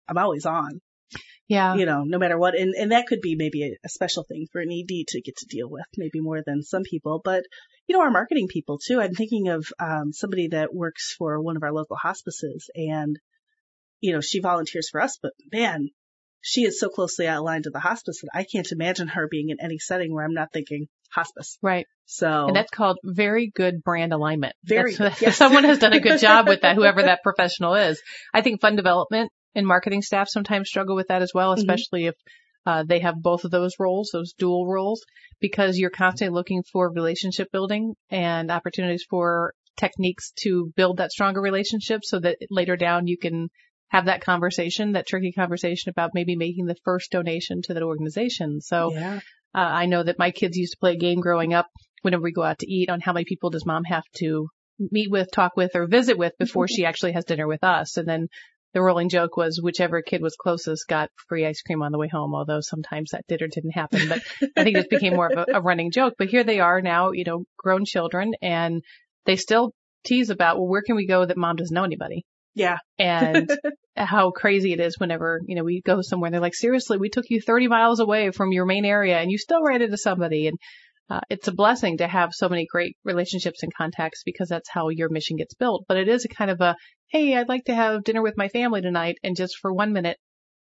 I'm 0.07 0.17
always 0.17 0.45
on, 0.45 0.81
Yeah. 1.47 1.75
you 1.75 1.85
know, 1.85 2.03
no 2.03 2.17
matter 2.17 2.37
what. 2.37 2.55
And, 2.57 2.73
and 2.75 2.91
that 2.91 3.07
could 3.07 3.21
be 3.21 3.35
maybe 3.35 3.63
a, 3.63 3.71
a 3.85 3.89
special 3.89 4.23
thing 4.23 4.47
for 4.51 4.59
an 4.61 4.69
ED 4.71 5.05
to 5.09 5.21
get 5.21 5.37
to 5.37 5.45
deal 5.49 5.69
with, 5.69 5.85
maybe 5.97 6.19
more 6.19 6.41
than 6.45 6.61
some 6.61 6.83
people. 6.83 7.21
But, 7.23 7.43
you 7.87 7.95
know, 7.95 8.01
our 8.03 8.11
marketing 8.11 8.47
people 8.49 8.79
too. 8.85 8.99
I'm 8.99 9.13
thinking 9.13 9.47
of, 9.49 9.65
um, 9.79 10.11
somebody 10.11 10.49
that 10.49 10.73
works 10.73 11.13
for 11.17 11.41
one 11.41 11.55
of 11.55 11.63
our 11.63 11.71
local 11.71 11.95
hospices 11.95 12.69
and, 12.75 13.17
you 14.05 14.13
know, 14.13 14.21
she 14.21 14.39
volunteers 14.39 14.89
for 14.91 15.01
us, 15.01 15.17
but 15.21 15.31
man, 15.51 15.89
she 16.41 16.61
is 16.61 16.79
so 16.79 16.89
closely 16.89 17.25
aligned 17.25 17.63
to 17.63 17.71
the 17.71 17.79
hospice 17.79 18.21
that 18.21 18.29
I 18.33 18.45
can't 18.51 18.71
imagine 18.71 19.07
her 19.09 19.27
being 19.29 19.49
in 19.49 19.57
any 19.59 19.77
setting 19.79 20.13
where 20.13 20.23
I'm 20.23 20.33
not 20.33 20.49
thinking 20.53 20.87
hospice. 21.11 21.57
Right. 21.61 21.85
So 22.05 22.47
And 22.47 22.55
that's 22.55 22.69
called 22.69 22.97
very 23.03 23.51
good 23.55 23.83
brand 23.83 24.13
alignment. 24.13 24.53
Very 24.63 24.93
That's- 24.93 25.19
good, 25.19 25.25
yes. 25.27 25.37
Someone 25.37 25.63
has 25.63 25.79
done 25.79 25.93
a 25.93 25.99
good 25.99 26.19
job 26.19 26.47
with 26.47 26.61
that, 26.61 26.75
whoever 26.79 27.01
that 27.01 27.23
professional 27.23 27.73
is. 27.73 27.99
I 28.33 28.41
think 28.41 28.61
fund 28.61 28.77
development 28.77 29.31
and 29.55 29.65
marketing 29.65 30.01
staff 30.03 30.27
sometimes 30.29 30.69
struggle 30.69 30.95
with 30.95 31.07
that 31.07 31.21
as 31.23 31.31
well, 31.33 31.55
Mhm. 31.55 31.59
especially 31.59 32.05
if 32.07 32.15
Uh, 32.67 32.83
they 32.83 32.97
have 32.97 33.21
both 33.21 33.43
of 33.45 33.51
those 33.51 33.75
roles, 33.79 34.09
those 34.11 34.33
dual 34.33 34.65
roles, 34.65 34.99
because 35.39 35.77
you're 35.77 35.91
constantly 35.91 36.33
looking 36.33 36.63
for 36.73 36.91
relationship 36.91 37.47
building 37.51 37.93
and 38.09 38.49
opportunities 38.49 39.05
for 39.07 39.53
techniques 39.77 40.31
to 40.35 40.73
build 40.75 40.97
that 40.97 41.11
stronger 41.11 41.41
relationship 41.41 42.01
so 42.03 42.19
that 42.19 42.37
later 42.49 42.75
down 42.75 43.05
you 43.05 43.19
can 43.19 43.49
have 43.95 44.05
that 44.05 44.21
conversation, 44.21 44.91
that 44.91 45.07
tricky 45.07 45.31
conversation 45.31 45.89
about 45.89 46.11
maybe 46.13 46.35
making 46.35 46.65
the 46.65 46.75
first 46.83 47.11
donation 47.11 47.61
to 47.63 47.73
that 47.73 47.83
organization. 47.83 48.59
So 48.61 48.91
Yeah. 48.93 49.19
uh, 49.55 49.57
I 49.81 49.85
know 49.85 50.03
that 50.03 50.19
my 50.19 50.31
kids 50.31 50.57
used 50.57 50.73
to 50.73 50.79
play 50.79 50.93
a 50.93 50.97
game 50.97 51.21
growing 51.21 51.53
up 51.53 51.67
whenever 52.01 52.23
we 52.23 52.33
go 52.33 52.43
out 52.43 52.59
to 52.59 52.71
eat 52.71 52.89
on 52.89 52.99
how 52.99 53.13
many 53.13 53.25
people 53.25 53.49
does 53.49 53.65
mom 53.65 53.85
have 53.85 54.03
to 54.17 54.49
meet 54.79 55.09
with, 55.09 55.31
talk 55.31 55.55
with, 55.55 55.71
or 55.75 55.87
visit 55.87 56.17
with 56.17 56.33
before 56.37 56.67
she 56.67 56.85
actually 56.89 57.13
has 57.13 57.23
dinner 57.25 57.47
with 57.47 57.63
us. 57.63 57.95
And 57.95 58.07
then 58.07 58.27
the 58.73 58.81
rolling 58.81 59.07
joke 59.07 59.37
was 59.37 59.61
whichever 59.61 60.01
kid 60.01 60.21
was 60.21 60.35
closest 60.35 60.89
got 60.89 61.09
free 61.29 61.45
ice 61.45 61.61
cream 61.61 61.81
on 61.81 61.93
the 61.93 61.97
way 61.97 62.09
home, 62.09 62.35
although 62.35 62.59
sometimes 62.59 63.11
that 63.11 63.25
did 63.29 63.41
or 63.41 63.47
didn't 63.47 63.71
happen. 63.71 64.09
But 64.09 64.21
I 64.57 64.63
think 64.65 64.75
it 64.75 64.89
became 64.89 65.15
more 65.15 65.31
of 65.31 65.37
a, 65.47 65.57
a 65.59 65.61
running 65.61 65.91
joke. 65.91 66.15
But 66.17 66.27
here 66.27 66.43
they 66.43 66.59
are 66.59 66.81
now, 66.81 67.11
you 67.11 67.23
know, 67.23 67.45
grown 67.57 67.85
children 67.85 68.33
and 68.41 68.83
they 69.25 69.37
still 69.37 69.73
tease 70.03 70.29
about, 70.29 70.57
well, 70.57 70.67
where 70.67 70.81
can 70.81 70.97
we 70.97 71.07
go 71.07 71.25
that 71.25 71.37
mom 71.37 71.55
doesn't 71.55 71.73
know 71.73 71.85
anybody? 71.85 72.25
Yeah. 72.55 72.77
and 72.97 73.49
how 73.97 74.31
crazy 74.31 74.73
it 74.73 74.79
is 74.79 74.97
whenever, 74.97 75.41
you 75.45 75.55
know, 75.55 75.63
we 75.63 75.81
go 75.85 76.01
somewhere 76.01 76.27
and 76.27 76.33
they're 76.33 76.41
like, 76.41 76.55
seriously, 76.55 76.97
we 76.97 77.09
took 77.09 77.25
you 77.29 77.41
30 77.41 77.67
miles 77.67 77.99
away 77.99 78.31
from 78.31 78.51
your 78.51 78.65
main 78.65 78.85
area 78.85 79.19
and 79.19 79.29
you 79.29 79.37
still 79.37 79.63
ran 79.63 79.81
into 79.81 79.97
somebody. 79.97 80.47
And 80.47 80.57
uh, 81.09 81.21
it's 81.29 81.47
a 81.47 81.53
blessing 81.53 81.97
to 81.97 82.07
have 82.07 82.29
so 82.31 82.49
many 82.49 82.65
great 82.65 82.97
relationships 83.03 83.61
and 83.61 83.73
contacts 83.75 84.23
because 84.25 84.49
that's 84.49 84.69
how 84.69 84.89
your 84.89 85.09
mission 85.09 85.37
gets 85.37 85.53
built. 85.53 85.85
But 85.87 85.97
it 85.97 86.07
is 86.07 86.25
a 86.25 86.29
kind 86.29 86.49
of 86.49 86.61
a, 86.61 86.75
hey, 87.09 87.37
I'd 87.37 87.49
like 87.49 87.65
to 87.65 87.75
have 87.75 88.03
dinner 88.03 88.23
with 88.23 88.37
my 88.37 88.47
family 88.47 88.81
tonight 88.81 89.17
and 89.23 89.35
just 89.35 89.57
for 89.61 89.71
one 89.71 89.93
minute 89.93 90.17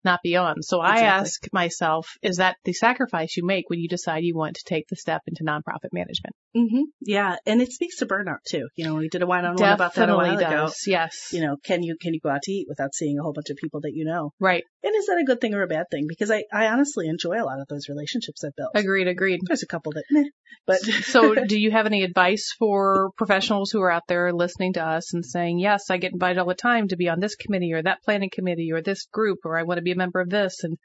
not 0.06 0.20
beyond. 0.24 0.64
So 0.64 0.80
I 0.80 1.02
ask 1.02 1.46
myself, 1.52 2.08
is 2.22 2.38
that 2.38 2.58
the 2.66 2.74
sacrifice 2.74 3.36
you 3.38 3.46
make 3.46 3.70
when 3.70 3.80
you 3.80 3.88
decide 3.88 4.24
you 4.24 4.36
want 4.36 4.56
to 4.56 4.64
take 4.66 4.88
the 4.88 4.96
step 4.96 5.22
into 5.28 5.44
nonprofit 5.44 5.92
management? 5.92 6.36
Mm-hmm. 6.56 6.84
Yeah. 7.02 7.36
And 7.46 7.62
it 7.62 7.72
speaks 7.72 7.98
to 7.98 8.06
burnout 8.06 8.44
too. 8.48 8.68
You 8.76 8.86
know, 8.86 8.96
we 8.96 9.10
did 9.10 9.22
a 9.22 9.28
one 9.28 9.46
on 9.46 9.56
one 9.56 9.72
about 9.72 9.96
that 9.96 10.10
a 10.10 10.16
while 10.16 10.26
Definitely 10.26 10.46
ago. 10.46 10.66
does. 10.66 10.84
Yes. 10.88 11.30
You 11.32 11.42
know, 11.42 11.58
can 11.64 11.84
you, 11.84 11.96
can 12.00 12.14
you 12.14 12.20
go 12.22 12.30
out 12.30 12.42
to 12.44 12.52
eat 12.52 12.68
without 12.70 12.94
seeing 12.94 13.18
a 13.20 13.24
whole 13.24 13.34
bunch 13.34 13.50
of 13.50 13.58
people 13.58 13.82
that 13.82 13.94
you 13.94 14.06
know? 14.06 14.32
right. 14.40 14.64
And 14.84 14.94
is 14.96 15.06
that 15.06 15.18
a 15.18 15.24
good 15.24 15.40
thing 15.40 15.54
or 15.54 15.64
a 15.64 15.68
bad 15.68 15.86
thing? 15.90 16.06
Because 16.08 16.30
I, 16.30 16.44
I 16.52 16.68
honestly 16.68 17.08
enjoy 17.08 17.42
a 17.42 17.46
lot 17.46 17.62
of 17.62 17.68
those 17.70 17.88
relationships 17.88 18.44
I've 18.44 18.56
built. 18.56 18.72
Agreed. 18.76 19.08
Agreed. 19.08 19.40
There's 19.48 19.64
a 19.64 19.68
couple 19.68 19.94
that, 19.94 20.04
meh, 20.12 20.26
but 20.68 20.80
so 20.80 21.36
do 21.48 21.60
you 21.60 21.72
have 21.72 21.86
any 21.86 22.04
advice 22.04 22.54
for 22.60 23.12
professionals 23.18 23.72
who 23.72 23.82
are 23.82 23.92
out 23.92 24.04
there 24.08 24.34
listening 24.34 24.74
to 24.74 24.86
us 24.86 25.14
and 25.14 25.26
saying, 25.26 25.60
yes, 25.60 25.90
I 25.90 25.98
get 25.98 26.14
invited 26.14 26.40
all 26.40 26.48
the 26.48 26.54
time 26.54 26.90
to 26.90 26.98
be 26.98 27.10
on 27.10 27.20
this 27.20 27.36
committee 27.36 27.74
or 27.74 27.82
that 27.82 28.04
planning 28.04 28.30
committee 28.32 28.72
or 28.74 28.82
this 28.82 29.06
group, 29.06 29.40
or 29.46 29.58
I 29.58 29.64
want 29.64 29.78
to 29.78 29.84
be 29.84 29.93
a 29.94 29.98
member 29.98 30.20
of 30.20 30.30
this 30.30 30.64
and 30.64 30.78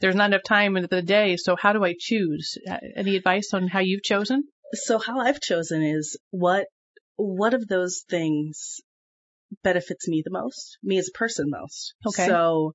there's 0.00 0.16
not 0.16 0.30
enough 0.30 0.42
time 0.42 0.76
in 0.76 0.86
the 0.90 1.02
day. 1.02 1.36
So 1.36 1.54
how 1.54 1.72
do 1.72 1.84
I 1.84 1.94
choose? 1.98 2.58
Uh, 2.68 2.78
Any 2.96 3.16
advice 3.16 3.50
on 3.54 3.68
how 3.68 3.80
you've 3.80 4.02
chosen? 4.02 4.44
so 4.74 4.98
how 4.98 5.20
I've 5.20 5.40
chosen 5.40 5.82
is 5.82 6.18
what 6.30 6.66
what 7.16 7.54
of 7.54 7.68
those 7.68 8.04
things 8.08 8.80
benefits 9.62 10.08
me 10.08 10.22
the 10.24 10.30
most, 10.30 10.78
me 10.82 10.98
as 10.98 11.08
a 11.08 11.18
person 11.18 11.46
most. 11.50 11.94
Okay. 12.06 12.26
So 12.26 12.72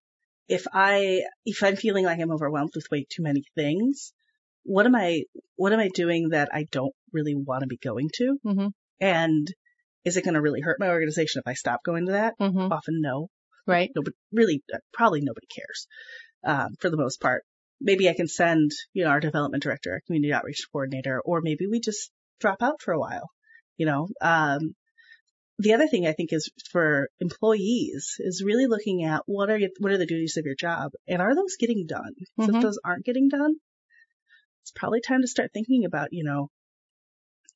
if 0.47 0.67
I 0.71 1.23
if 1.45 1.63
I'm 1.63 1.75
feeling 1.75 2.05
like 2.05 2.19
I'm 2.19 2.31
overwhelmed 2.31 2.73
with 2.75 2.85
way 2.91 3.05
too 3.09 3.23
many 3.23 3.43
things, 3.55 4.13
what 4.63 4.85
am 4.85 4.95
I 4.95 5.23
what 5.55 5.73
am 5.73 5.79
I 5.79 5.89
doing 5.93 6.29
that 6.29 6.49
I 6.53 6.65
don't 6.71 6.93
really 7.11 7.35
want 7.35 7.61
to 7.61 7.67
be 7.67 7.77
going 7.77 8.09
to? 8.15 8.37
Mm-hmm. 8.45 8.67
And 8.99 9.47
is 10.05 10.17
it 10.17 10.23
going 10.23 10.35
to 10.35 10.41
really 10.41 10.61
hurt 10.61 10.79
my 10.79 10.89
organization 10.89 11.39
if 11.39 11.49
I 11.49 11.53
stop 11.53 11.83
going 11.83 12.05
to 12.05 12.13
that? 12.13 12.35
Mm-hmm. 12.39 12.71
Often 12.71 13.01
no. 13.01 13.29
Right. 13.67 13.91
Nobody 13.95 14.15
really 14.31 14.63
uh, 14.73 14.77
probably 14.93 15.21
nobody 15.21 15.47
cares 15.47 15.87
um, 16.43 16.75
for 16.79 16.89
the 16.89 16.97
most 16.97 17.19
part. 17.21 17.43
Maybe 17.81 18.09
I 18.09 18.13
can 18.15 18.27
send 18.27 18.71
you 18.93 19.03
know 19.03 19.11
our 19.11 19.19
development 19.19 19.63
director, 19.63 19.91
our 19.93 20.01
community 20.07 20.33
outreach 20.33 20.65
coordinator, 20.71 21.21
or 21.23 21.41
maybe 21.41 21.67
we 21.67 21.79
just 21.79 22.11
drop 22.39 22.61
out 22.63 22.81
for 22.81 22.93
a 22.93 22.99
while. 22.99 23.29
You 23.77 23.85
know, 23.87 24.07
um, 24.21 24.75
the 25.59 25.73
other 25.73 25.87
thing 25.87 26.07
I 26.07 26.13
think 26.13 26.33
is 26.33 26.49
for 26.71 27.09
employees 27.19 28.15
is 28.19 28.43
really 28.43 28.67
looking 28.67 29.03
at 29.03 29.21
what 29.25 29.49
are 29.49 29.57
you, 29.57 29.69
what 29.79 29.91
are 29.91 29.97
the 29.97 30.05
duties 30.07 30.37
of 30.37 30.45
your 30.45 30.55
job 30.55 30.91
and 31.07 31.21
are 31.21 31.35
those 31.35 31.57
getting 31.59 31.85
done? 31.87 32.13
'Cause 32.37 32.49
Mhm. 32.49 32.55
If 32.55 32.61
those 32.61 32.79
aren't 32.85 33.05
getting 33.05 33.27
done, 33.29 33.55
it's 34.61 34.71
probably 34.75 35.01
time 35.01 35.21
to 35.21 35.27
start 35.27 35.51
thinking 35.53 35.85
about 35.85 36.09
you 36.11 36.23
know 36.23 36.49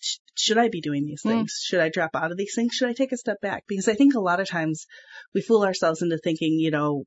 sh- 0.01 0.17
should 0.35 0.57
I 0.57 0.67
be 0.69 0.81
doing 0.81 1.05
these 1.05 1.21
Mm. 1.23 1.29
things? 1.29 1.61
Should 1.63 1.79
I 1.79 1.89
drop 1.89 2.11
out 2.15 2.31
of 2.31 2.37
these 2.37 2.53
things? 2.55 2.73
Should 2.73 2.89
I 2.89 2.93
take 2.93 3.11
a 3.13 3.17
step 3.17 3.39
back? 3.41 3.63
Because 3.67 3.87
I 3.87 3.93
think 3.93 4.15
a 4.15 4.19
lot 4.19 4.39
of 4.41 4.49
times 4.49 4.85
we 5.33 5.41
fool 5.41 5.63
ourselves 5.63 6.01
into 6.01 6.17
thinking, 6.17 6.59
you 6.59 6.71
know, 6.71 7.03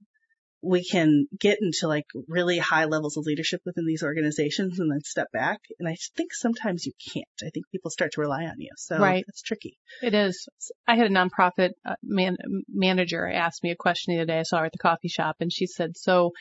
we 0.67 0.83
can 0.83 1.27
get 1.39 1.59
into 1.61 1.87
like 1.89 2.07
really 2.27 2.57
high 2.59 2.87
levels 2.87 3.19
of 3.19 3.27
leadership 3.27 3.61
within 3.67 3.85
these 3.85 4.03
organizations 4.03 4.81
and 4.81 4.91
then 4.91 5.01
step 5.03 5.27
back. 5.31 5.59
And 5.79 5.87
I 5.87 5.95
think 6.17 6.33
sometimes 6.33 6.87
you 6.87 6.93
can't. 7.13 7.27
I 7.43 7.51
think 7.53 7.67
people 7.71 7.91
start 7.91 8.13
to 8.13 8.23
rely 8.23 8.45
on 8.45 8.55
you. 8.59 8.71
So 8.79 8.97
Right. 8.99 9.23
it's 9.29 9.43
tricky. 9.43 9.77
It 10.01 10.15
is. 10.15 10.49
I 10.89 10.97
had 10.97 11.07
a 11.07 11.11
nonprofit 11.11 11.73
uh, 11.85 11.97
man, 12.03 12.39
manager 12.67 13.29
ask 13.31 13.63
me 13.63 13.73
a 13.73 13.77
question 13.77 14.15
the 14.15 14.21
other 14.23 14.27
day. 14.33 14.39
I 14.39 14.43
saw 14.45 14.61
her 14.61 14.65
at 14.67 14.73
the 14.73 14.79
coffee 14.79 15.09
shop 15.09 15.37
and 15.41 15.53
she 15.53 15.67
said, 15.67 15.99
so 15.99 16.33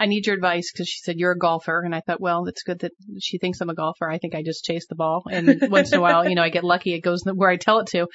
I 0.00 0.06
need 0.06 0.26
your 0.26 0.36
advice 0.36 0.70
because 0.72 0.88
she 0.88 1.00
said, 1.02 1.18
you're 1.18 1.32
a 1.32 1.38
golfer. 1.38 1.82
And 1.82 1.94
I 1.94 2.00
thought, 2.00 2.20
well, 2.20 2.46
it's 2.46 2.62
good 2.62 2.80
that 2.80 2.92
she 3.20 3.38
thinks 3.38 3.60
I'm 3.60 3.70
a 3.70 3.74
golfer. 3.74 4.08
I 4.08 4.18
think 4.18 4.34
I 4.34 4.42
just 4.42 4.64
chase 4.64 4.86
the 4.88 4.94
ball. 4.94 5.24
And 5.30 5.60
once 5.70 5.92
in 5.92 5.98
a 5.98 6.02
while, 6.02 6.28
you 6.28 6.34
know, 6.34 6.42
I 6.42 6.50
get 6.50 6.64
lucky. 6.64 6.94
It 6.94 7.00
goes 7.00 7.22
where 7.24 7.50
I 7.50 7.56
tell 7.56 7.80
it 7.80 7.88
to. 7.88 8.06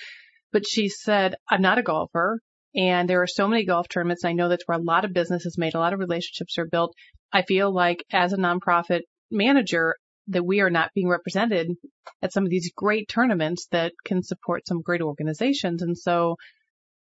But 0.51 0.67
she 0.67 0.87
said, 0.87 1.35
I'm 1.49 1.61
not 1.61 1.79
a 1.79 1.83
golfer. 1.83 2.39
And 2.75 3.09
there 3.09 3.21
are 3.21 3.27
so 3.27 3.47
many 3.47 3.65
golf 3.65 3.87
tournaments. 3.89 4.25
I 4.25 4.33
know 4.33 4.49
that's 4.49 4.63
where 4.65 4.77
a 4.77 4.81
lot 4.81 5.05
of 5.05 5.13
business 5.13 5.45
is 5.45 5.57
made. 5.57 5.75
A 5.75 5.79
lot 5.79 5.93
of 5.93 5.99
relationships 5.99 6.57
are 6.57 6.65
built. 6.65 6.93
I 7.31 7.41
feel 7.41 7.73
like 7.73 8.03
as 8.11 8.33
a 8.33 8.37
nonprofit 8.37 9.01
manager, 9.29 9.95
that 10.27 10.45
we 10.45 10.61
are 10.61 10.69
not 10.69 10.91
being 10.95 11.09
represented 11.09 11.69
at 12.21 12.31
some 12.31 12.45
of 12.45 12.49
these 12.49 12.71
great 12.75 13.09
tournaments 13.09 13.67
that 13.71 13.91
can 14.05 14.23
support 14.23 14.67
some 14.67 14.81
great 14.81 15.01
organizations. 15.01 15.81
And 15.81 15.97
so 15.97 16.37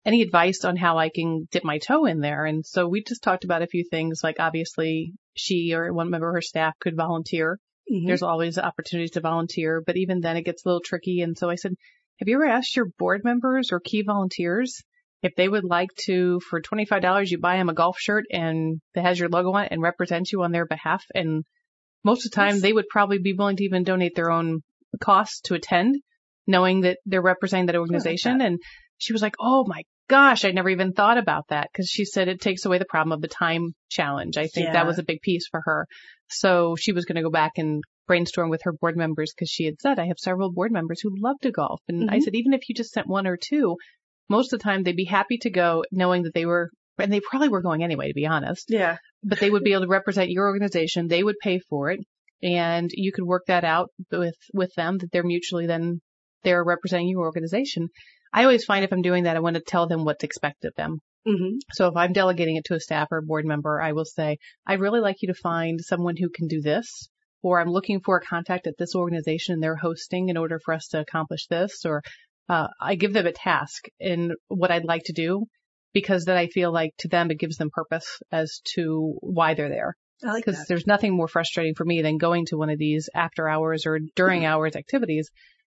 any 0.06 0.22
advice 0.22 0.63
on 0.63 0.77
how 0.77 0.98
I 0.98 1.10
can 1.10 1.48
dip 1.51 1.63
my 1.63 1.80
toe 1.80 2.06
in 2.06 2.20
there? 2.20 2.46
And 2.46 2.66
so 2.66 2.88
we 2.88 3.04
just 3.04 3.24
talked 3.24 3.44
about 3.44 3.62
a 3.62 3.68
few 3.68 3.84
things 3.89 4.22
like 4.24 4.38
obviously 4.39 5.13
she 5.36 5.74
or 5.74 5.94
one 5.94 6.10
member 6.10 6.30
of 6.30 6.34
her 6.36 6.42
staff 6.42 6.74
could 6.80 6.96
volunteer. 6.96 7.60
Mhm. 7.92 8.08
There's 8.08 8.24
always 8.24 8.58
opportunities 8.58 9.12
to 9.12 9.22
volunteer, 9.22 9.82
but 9.86 9.98
even 9.98 10.22
then 10.22 10.38
it 10.38 10.44
gets 10.44 10.66
a 10.66 10.68
little 10.70 10.82
tricky. 10.84 11.22
And 11.22 11.38
so 11.38 11.50
I 11.50 11.56
said, 11.56 11.74
have 12.20 12.27
you 12.27 12.36
ever 12.36 12.46
asked 12.48 12.75
your 12.75 12.88
board 12.98 13.22
members 13.24 13.72
or 13.72 13.80
key 13.80 14.01
volunteers 14.01 14.82
if 15.24 15.36
they 15.36 15.48
would 15.48 15.63
like 15.63 15.89
to, 16.06 16.39
for 16.42 16.62
$25, 16.62 17.30
you 17.32 17.38
buy 17.39 17.58
them 17.58 17.70
a 17.70 17.74
golf 17.74 17.98
shirt 18.00 18.25
and 18.32 18.80
that 18.96 19.04
has 19.06 19.20
your 19.20 19.30
logo 19.30 19.51
on 19.54 19.66
it 19.66 19.72
and 19.72 19.82
represent 19.82 20.32
you 20.32 20.44
on 20.44 20.51
their 20.51 20.66
behalf? 20.66 21.04
And 21.13 21.44
most 22.04 22.25
of 22.25 22.32
the 22.32 22.36
time 22.36 22.56
Yes. 22.56 22.62
they 22.62 22.74
would 22.74 22.88
probably 22.89 23.18
be 23.20 23.34
willing 23.34 23.58
to 23.58 23.63
even 23.63 23.84
donate 23.84 24.16
their 24.16 24.32
own 24.32 24.62
costs 25.01 25.42
to 25.42 25.54
attend, 25.54 25.98
knowing 26.46 26.82
that 26.82 26.98
they're 27.06 27.22
representing 27.22 27.66
that 27.68 27.75
organization. 27.75 28.42
And 28.42 28.60
she 28.98 29.13
was 29.13 29.22
like, 29.22 29.36
Oh 29.39 29.66
my 29.68 29.84
gosh, 30.10 30.46
I 30.46 30.51
never 30.51 30.70
even 30.70 30.94
thought 30.94 31.18
about 31.18 31.46
that 31.50 31.68
because 31.72 31.88
she 31.89 32.06
said 32.06 32.27
it 32.27 32.39
takes 32.42 32.66
away 32.66 32.77
the 32.77 32.86
problem 32.86 33.12
of 33.12 33.22
the 33.22 33.27
time 33.27 33.74
challenge. 33.89 34.38
I 34.38 34.48
think 34.48 34.68
Yeah. 34.68 34.74
that 34.74 34.88
was 34.88 35.00
a 35.00 35.04
big 35.04 35.22
piece 35.22 35.48
for 35.50 35.62
her. 35.66 35.86
So 36.30 36.75
she 36.77 36.92
was 36.94 37.06
going 37.06 37.18
to 37.18 37.22
go 37.22 37.30
back 37.30 37.54
and 37.58 37.84
brainstorm 38.08 38.50
with 38.50 38.62
her 38.63 38.72
board 38.74 38.96
members 38.96 39.34
because 39.36 39.50
she 39.50 39.66
had 39.66 39.80
said, 39.82 40.00
I 40.00 40.06
have 40.08 40.18
several 40.18 40.51
board 40.51 40.72
members 40.72 41.01
who 41.01 41.12
love 41.18 41.36
to 41.42 41.51
golf. 41.51 41.82
And 41.89 42.10
I 42.10 42.18
Mhm. 42.20 42.22
said, 42.24 42.36
even 42.36 42.54
if 42.54 42.68
you 42.70 42.75
just 42.75 42.92
sent 42.92 43.08
one 43.08 43.27
or 43.27 43.38
two, 43.38 43.75
most 44.30 44.54
of 44.54 44.60
the 44.60 44.63
time 44.63 44.84
they'd 44.84 44.96
be 44.96 45.06
happy 45.06 45.38
to 45.39 45.50
go 45.50 45.84
knowing 45.92 46.24
that 46.24 46.34
they 46.34 46.46
were, 46.46 46.70
and 46.98 47.12
they 47.12 47.20
probably 47.20 47.50
were 47.50 47.62
going 47.62 47.84
anyway, 47.84 48.08
to 48.08 48.13
be 48.13 48.25
honest, 48.25 48.68
Yeah. 48.70 48.98
but 49.24 49.39
they 49.39 49.50
would 49.50 49.63
be 49.63 49.74
able 49.74 49.84
to 49.84 49.88
represent 49.89 50.30
your 50.30 50.46
organization. 50.48 51.08
They 51.08 51.24
would 51.24 51.36
pay 51.42 51.60
for 51.60 51.92
it 51.92 52.00
and 52.42 52.89
you 52.94 53.12
could 53.12 53.25
work 53.25 53.44
that 53.48 53.63
out 53.66 53.89
with, 54.12 54.36
with 54.54 54.72
them 54.75 55.00
that 55.00 55.12
they're 55.12 55.24
mutually 55.24 55.66
then 55.68 56.00
they're 56.44 56.63
representing 56.63 57.10
your 57.10 57.22
organization. 57.25 57.89
I 58.38 58.44
always 58.44 58.65
find 58.65 58.86
if 58.86 58.94
I'm 58.94 59.01
doing 59.01 59.24
that, 59.24 59.36
I 59.36 59.39
want 59.39 59.56
to 59.56 59.62
tell 59.62 59.88
them 59.88 60.06
what's 60.06 60.24
expected 60.24 60.67
of 60.67 60.75
them. 60.75 61.00
hmm 61.25 61.58
So 61.74 61.88
if 61.88 61.96
I'm 61.96 62.13
delegating 62.13 62.56
it 62.58 62.65
to 62.65 62.75
a 62.75 62.79
staff 62.79 63.08
or 63.10 63.17
a 63.17 63.24
board 63.24 63.46
member, 63.46 63.82
I 63.82 63.94
will 63.94 64.06
say, 64.06 64.38
I'd 64.67 64.79
really 64.79 65.00
like 65.00 65.24
you 65.24 65.29
to 65.29 65.34
find 65.34 65.79
someone 65.82 66.15
who 66.17 66.29
can 66.29 66.48
do 66.48 66.62
this, 66.62 67.10
or 67.41 67.60
I'm 67.60 67.72
looking 67.72 68.00
for 68.00 68.17
a 68.17 68.22
contact 68.22 68.67
at 68.67 68.77
this 68.77 68.94
organization 68.94 69.53
and 69.53 69.63
they're 69.63 69.75
hosting 69.88 70.29
in 70.29 70.38
order 70.38 70.60
for 70.63 70.75
us 70.75 70.88
to 70.89 71.00
accomplish 71.00 71.48
this, 71.48 71.84
or 71.84 72.03
uh, 72.48 72.67
I 72.79 72.94
give 72.94 73.13
them 73.13 73.25
a 73.25 73.32
task 73.32 73.86
in 74.00 74.34
what 74.50 74.70
I'd 74.70 74.86
like 74.86 75.06
to 75.06 75.13
do 75.13 75.48
because 75.94 76.25
then 76.25 76.38
I 76.38 76.46
feel 76.46 76.72
like 76.72 76.91
to 77.00 77.08
them 77.08 77.32
it 77.32 77.39
gives 77.39 77.58
them 77.58 77.72
purpose 77.74 78.22
as 78.32 78.62
to 78.75 79.15
why 79.22 79.56
they're 79.56 79.67
there. 79.70 79.96
I 80.24 80.34
like 80.34 80.46
Because 80.46 80.67
there's 80.67 80.86
nothing 80.86 81.17
more 81.17 81.27
frustrating 81.27 81.74
for 81.74 81.86
me 81.86 82.03
than 82.03 82.20
going 82.20 82.46
to 82.48 82.58
one 82.58 82.70
of 82.70 82.77
these 82.77 83.10
after 83.15 83.50
hours 83.50 83.88
or 83.88 84.00
during 84.15 84.46
hours 84.46 84.75
activities 84.75 85.32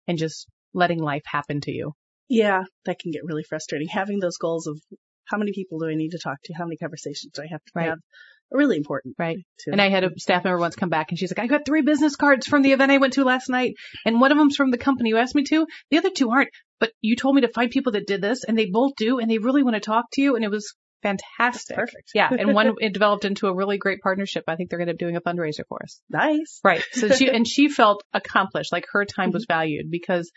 and 0.08 0.16
just 0.16 0.46
letting 0.72 0.98
life 0.98 1.24
happen 1.26 1.60
to 1.60 1.70
you. 1.70 1.92
Yeah, 2.28 2.62
that 2.86 2.98
can 2.98 3.10
get 3.10 3.24
really 3.24 3.42
frustrating. 3.42 3.88
Having 3.88 4.20
those 4.20 4.38
goals 4.38 4.66
of 4.66 4.78
how 5.26 5.38
many 5.38 5.52
people 5.52 5.78
do 5.78 5.88
I 5.88 5.94
need 5.94 6.10
to 6.10 6.18
talk 6.18 6.38
to? 6.44 6.54
How 6.54 6.64
many 6.64 6.76
conversations 6.76 7.32
do 7.34 7.42
I 7.42 7.46
have 7.50 7.64
to 7.64 7.72
Right. 7.74 7.88
have? 7.88 7.98
Really 8.50 8.76
important. 8.76 9.16
Right. 9.18 9.38
Too. 9.64 9.72
And 9.72 9.80
I 9.80 9.88
had 9.88 10.04
a 10.04 10.10
staff 10.18 10.44
member 10.44 10.58
once 10.58 10.76
come 10.76 10.90
back 10.90 11.10
and 11.10 11.18
she's 11.18 11.30
like, 11.30 11.42
I 11.42 11.46
got 11.46 11.64
three 11.64 11.82
business 11.82 12.14
cards 12.14 12.46
from 12.46 12.62
the 12.62 12.72
event 12.72 12.92
I 12.92 12.98
went 12.98 13.14
to 13.14 13.24
last 13.24 13.48
night. 13.48 13.74
And 14.04 14.20
one 14.20 14.32
of 14.32 14.38
them's 14.38 14.56
from 14.56 14.70
the 14.70 14.78
company 14.78 15.08
you 15.10 15.16
asked 15.16 15.34
me 15.34 15.44
to. 15.44 15.66
The 15.90 15.98
other 15.98 16.10
two 16.10 16.30
aren't, 16.30 16.50
but 16.78 16.92
you 17.00 17.16
told 17.16 17.34
me 17.34 17.40
to 17.42 17.48
find 17.48 17.70
people 17.70 17.92
that 17.92 18.06
did 18.06 18.20
this 18.20 18.44
and 18.44 18.56
they 18.56 18.66
both 18.66 18.92
do 18.96 19.18
and 19.18 19.30
they 19.30 19.38
really 19.38 19.62
want 19.62 19.74
to 19.74 19.80
talk 19.80 20.04
to 20.12 20.22
you. 20.22 20.36
And 20.36 20.44
it 20.44 20.50
was 20.50 20.74
Fantastic. 21.04 21.76
Perfect. 21.76 22.12
Yeah. 22.14 22.30
And 22.30 22.54
one, 22.54 22.72
it 22.78 22.94
developed 22.94 23.26
into 23.26 23.46
a 23.46 23.54
really 23.54 23.76
great 23.76 24.00
partnership. 24.00 24.44
I 24.48 24.56
think 24.56 24.70
they're 24.70 24.78
going 24.78 24.86
to 24.86 24.94
up 24.94 24.98
doing 24.98 25.16
a 25.16 25.20
fundraiser 25.20 25.60
for 25.68 25.78
us. 25.84 26.00
Nice. 26.08 26.60
Right. 26.64 26.82
So 26.92 27.10
she, 27.10 27.28
and 27.30 27.46
she 27.46 27.68
felt 27.68 28.02
accomplished, 28.14 28.72
like 28.72 28.86
her 28.92 29.04
time 29.04 29.30
was 29.30 29.44
mm-hmm. 29.44 29.54
valued 29.54 29.90
because 29.90 30.30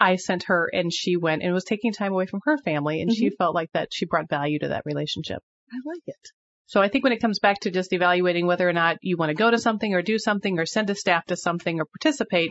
I 0.00 0.16
sent 0.16 0.44
her 0.44 0.68
and 0.72 0.92
she 0.92 1.16
went 1.16 1.42
and 1.42 1.52
was 1.52 1.64
taking 1.64 1.92
time 1.92 2.12
away 2.12 2.26
from 2.26 2.40
her 2.44 2.58
family 2.58 3.00
and 3.00 3.12
she 3.12 3.30
felt 3.30 3.54
like 3.54 3.70
that 3.72 3.88
she 3.92 4.06
brought 4.06 4.28
value 4.28 4.58
to 4.58 4.68
that 4.68 4.82
relationship. 4.84 5.42
I 5.72 5.76
like 5.84 6.02
it. 6.06 6.28
So 6.66 6.80
I 6.80 6.88
think 6.88 7.02
when 7.02 7.12
it 7.12 7.20
comes 7.20 7.40
back 7.40 7.60
to 7.60 7.70
just 7.70 7.92
evaluating 7.92 8.46
whether 8.46 8.68
or 8.68 8.72
not 8.72 8.98
you 9.02 9.16
want 9.16 9.30
to 9.30 9.34
go 9.34 9.50
to 9.50 9.58
something 9.58 9.92
or 9.92 10.02
do 10.02 10.18
something 10.18 10.58
or 10.58 10.66
send 10.66 10.88
a 10.90 10.94
staff 10.94 11.26
to 11.26 11.36
something 11.36 11.80
or 11.80 11.84
participate, 11.84 12.50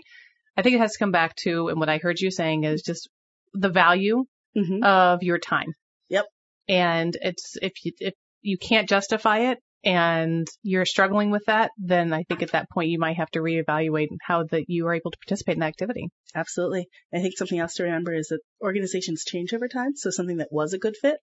I 0.58 0.62
think 0.62 0.76
it 0.76 0.80
has 0.80 0.94
to 0.94 1.00
come 1.00 1.12
back 1.12 1.36
to, 1.44 1.70
and 1.70 1.80
what 1.80 1.88
I 1.88 2.00
heard 2.00 2.20
you 2.20 2.32
saying 2.32 2.66
is 2.66 2.82
just 2.82 3.10
the 3.54 3.70
value 3.70 4.26
hmm 4.56 4.84
of 4.84 5.24
your 5.24 5.38
time. 5.38 5.74
Yep. 6.10 6.26
And 6.68 7.16
it's, 7.22 7.56
if 7.62 7.74
you, 7.86 7.94
if 8.00 8.14
you 8.42 8.58
can't 8.58 8.90
justify 8.90 9.52
it 9.52 9.60
and 9.84 10.48
you're 10.62 10.86
struggling 10.86 11.32
with 11.32 11.44
that, 11.48 11.72
then 11.78 12.12
I 12.14 12.24
think 12.24 12.42
at 12.42 12.52
that 12.52 12.70
point 12.70 12.90
you 12.90 13.00
might 13.00 13.18
have 13.18 13.32
to 13.32 13.40
reevaluate 13.40 14.08
how 14.22 14.44
that 14.52 14.66
you 14.68 14.88
are 14.88 14.94
able 14.94 15.12
to 15.12 15.18
participate 15.26 15.56
in 15.56 15.60
the 15.62 15.66
activity. 15.66 16.10
Absolutely. 16.36 16.88
I 17.14 17.20
think 17.22 17.38
something 17.38 17.60
else 17.60 17.76
to 17.76 17.84
remember 17.84 18.14
is 18.14 18.28
that 18.28 18.40
organizations 18.62 19.24
change 19.26 19.54
over 19.54 19.68
time. 19.68 19.96
So 19.96 20.10
something 20.10 20.38
that 20.38 20.50
was 20.52 20.74
a 20.74 20.80
good 20.80 20.96
fit 21.02 21.18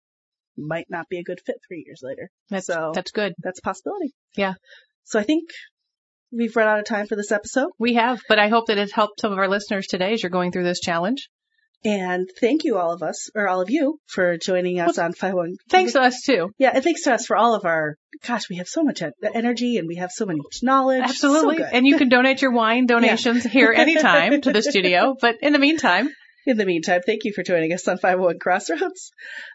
might 0.56 0.87
not 0.90 1.09
be 1.09 1.18
a 1.18 1.25
good 1.25 1.40
fit 1.44 1.56
three 1.66 1.82
years 1.87 2.00
later. 2.02 2.28
That's, 2.50 2.66
So- 2.66 2.92
that's 2.94 3.11
good. 3.11 3.32
That's 3.38 3.59
a 3.61 3.62
possibility. 3.62 4.12
Yeah. 4.37 4.54
So 5.04 5.18
I 5.18 5.23
think 5.23 5.44
we've 6.30 6.54
run 6.54 6.68
out 6.68 6.78
of 6.78 6.85
time 6.85 7.06
for 7.06 7.16
this 7.16 7.32
episode. 7.32 7.71
We 7.78 7.94
have, 7.94 8.21
but 8.28 8.38
I 8.38 8.49
hope 8.49 8.66
that 8.66 8.78
it's 8.78 8.92
helped 8.92 9.21
some 9.21 9.32
of 9.32 9.38
our 9.38 9.49
listeners 9.49 9.87
today 9.87 10.12
as 10.12 10.23
you're 10.23 10.30
going 10.30 10.52
through 10.52 10.64
this 10.64 10.80
challenge. 10.80 11.28
And 11.85 12.28
thank 12.40 12.62
you 12.62 12.78
all 12.78 12.92
of 12.92 13.02
us, 13.02 13.28
or 13.35 13.49
all 13.49 13.61
of 13.61 13.68
you, 13.68 13.99
for 14.06 14.37
joining 14.37 14.78
us 14.78 14.99
on 14.99 15.12
51. 15.14 15.56
Thanks 15.68 15.94
to 15.94 16.00
us 16.00 16.23
too. 16.25 16.50
Yeah, 16.56 16.71
and 16.75 16.85
thanks 16.85 17.02
to 17.02 17.14
us 17.14 17.26
for 17.26 17.37
all 17.37 17.56
of 17.56 17.64
our, 17.64 17.97
gosh, 18.26 18.49
we 18.49 18.57
have 18.57 18.69
so 18.69 18.83
much 18.83 19.02
energy 19.35 19.76
and 19.79 19.88
we 19.88 19.97
have 19.97 20.11
so 20.11 20.26
much 20.26 20.62
knowledge. 20.62 21.02
Absolutely. 21.02 21.59
So 21.59 21.64
and 21.64 21.87
you 21.87 21.99
can 21.99 22.09
donate 22.09 22.43
your 22.43 22.52
wine 22.52 22.87
donations 22.87 23.45
here 23.45 23.73
anytime 23.73 24.41
to 24.41 24.52
the 24.52 24.62
studio. 24.73 25.17
But 25.21 25.37
in 25.43 25.52
the 25.52 25.59
meantime, 25.59 26.09
In 26.45 26.57
the 26.57 26.67
meantime, 26.67 27.02
thank 27.07 27.23
you 27.25 27.33
for 27.33 27.45
joining 27.45 27.73
us 27.73 27.87
on 27.87 27.99
501 27.99 28.41
Crossroads. 28.41 29.12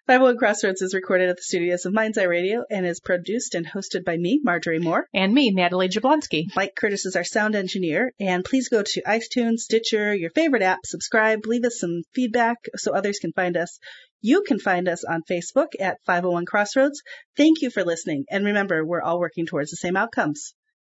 501 0.08 0.38
Crossroads 0.38 0.82
is 0.82 0.94
recorded 0.94 1.28
at 1.28 1.36
the 1.36 1.42
studios 1.44 1.86
of 1.86 1.92
Mind's 1.92 2.18
Eye 2.18 2.24
Radio 2.24 2.64
and 2.70 2.86
is 2.86 3.02
produced 3.02 3.56
and 3.56 3.68
hosted 3.68 4.06
by 4.06 4.16
me, 4.16 4.40
Marjorie 4.42 4.80
Moore. 4.80 5.06
and 5.14 5.34
me, 5.34 5.52
Natalie 5.52 5.90
Jablonski. 5.90 6.46
Mike 6.56 6.76
Curtis 6.80 7.06
is 7.06 7.18
our 7.18 7.26
sound 7.26 7.56
engineer. 7.56 8.14
And 8.22 8.46
please 8.46 8.70
go 8.70 8.84
to 8.84 9.02
iTunes, 9.02 9.58
Stitcher, 9.68 10.16
your 10.16 10.30
favorite 10.30 10.62
app, 10.62 10.80
subscribe, 10.86 11.46
leave 11.46 11.66
us 11.66 11.78
some 11.78 12.04
feedback 12.16 12.56
so 12.78 12.94
others 12.94 13.20
can 13.20 13.34
find 13.34 13.58
us. 13.58 13.80
You 14.22 14.44
can 14.44 14.60
find 14.60 14.88
us 14.88 15.04
on 15.04 15.22
Facebook 15.30 15.74
at 15.80 16.00
501 16.06 16.46
Crossroads. 16.46 17.02
Thank 17.36 17.62
you 17.62 17.70
for 17.70 17.84
listening. 17.84 18.26
And 18.30 18.46
remember, 18.46 18.86
we're 18.86 19.02
all 19.02 19.20
working 19.20 19.46
towards 19.46 19.72
the 19.72 19.78
same 19.78 19.96
outcomes. 19.96 20.54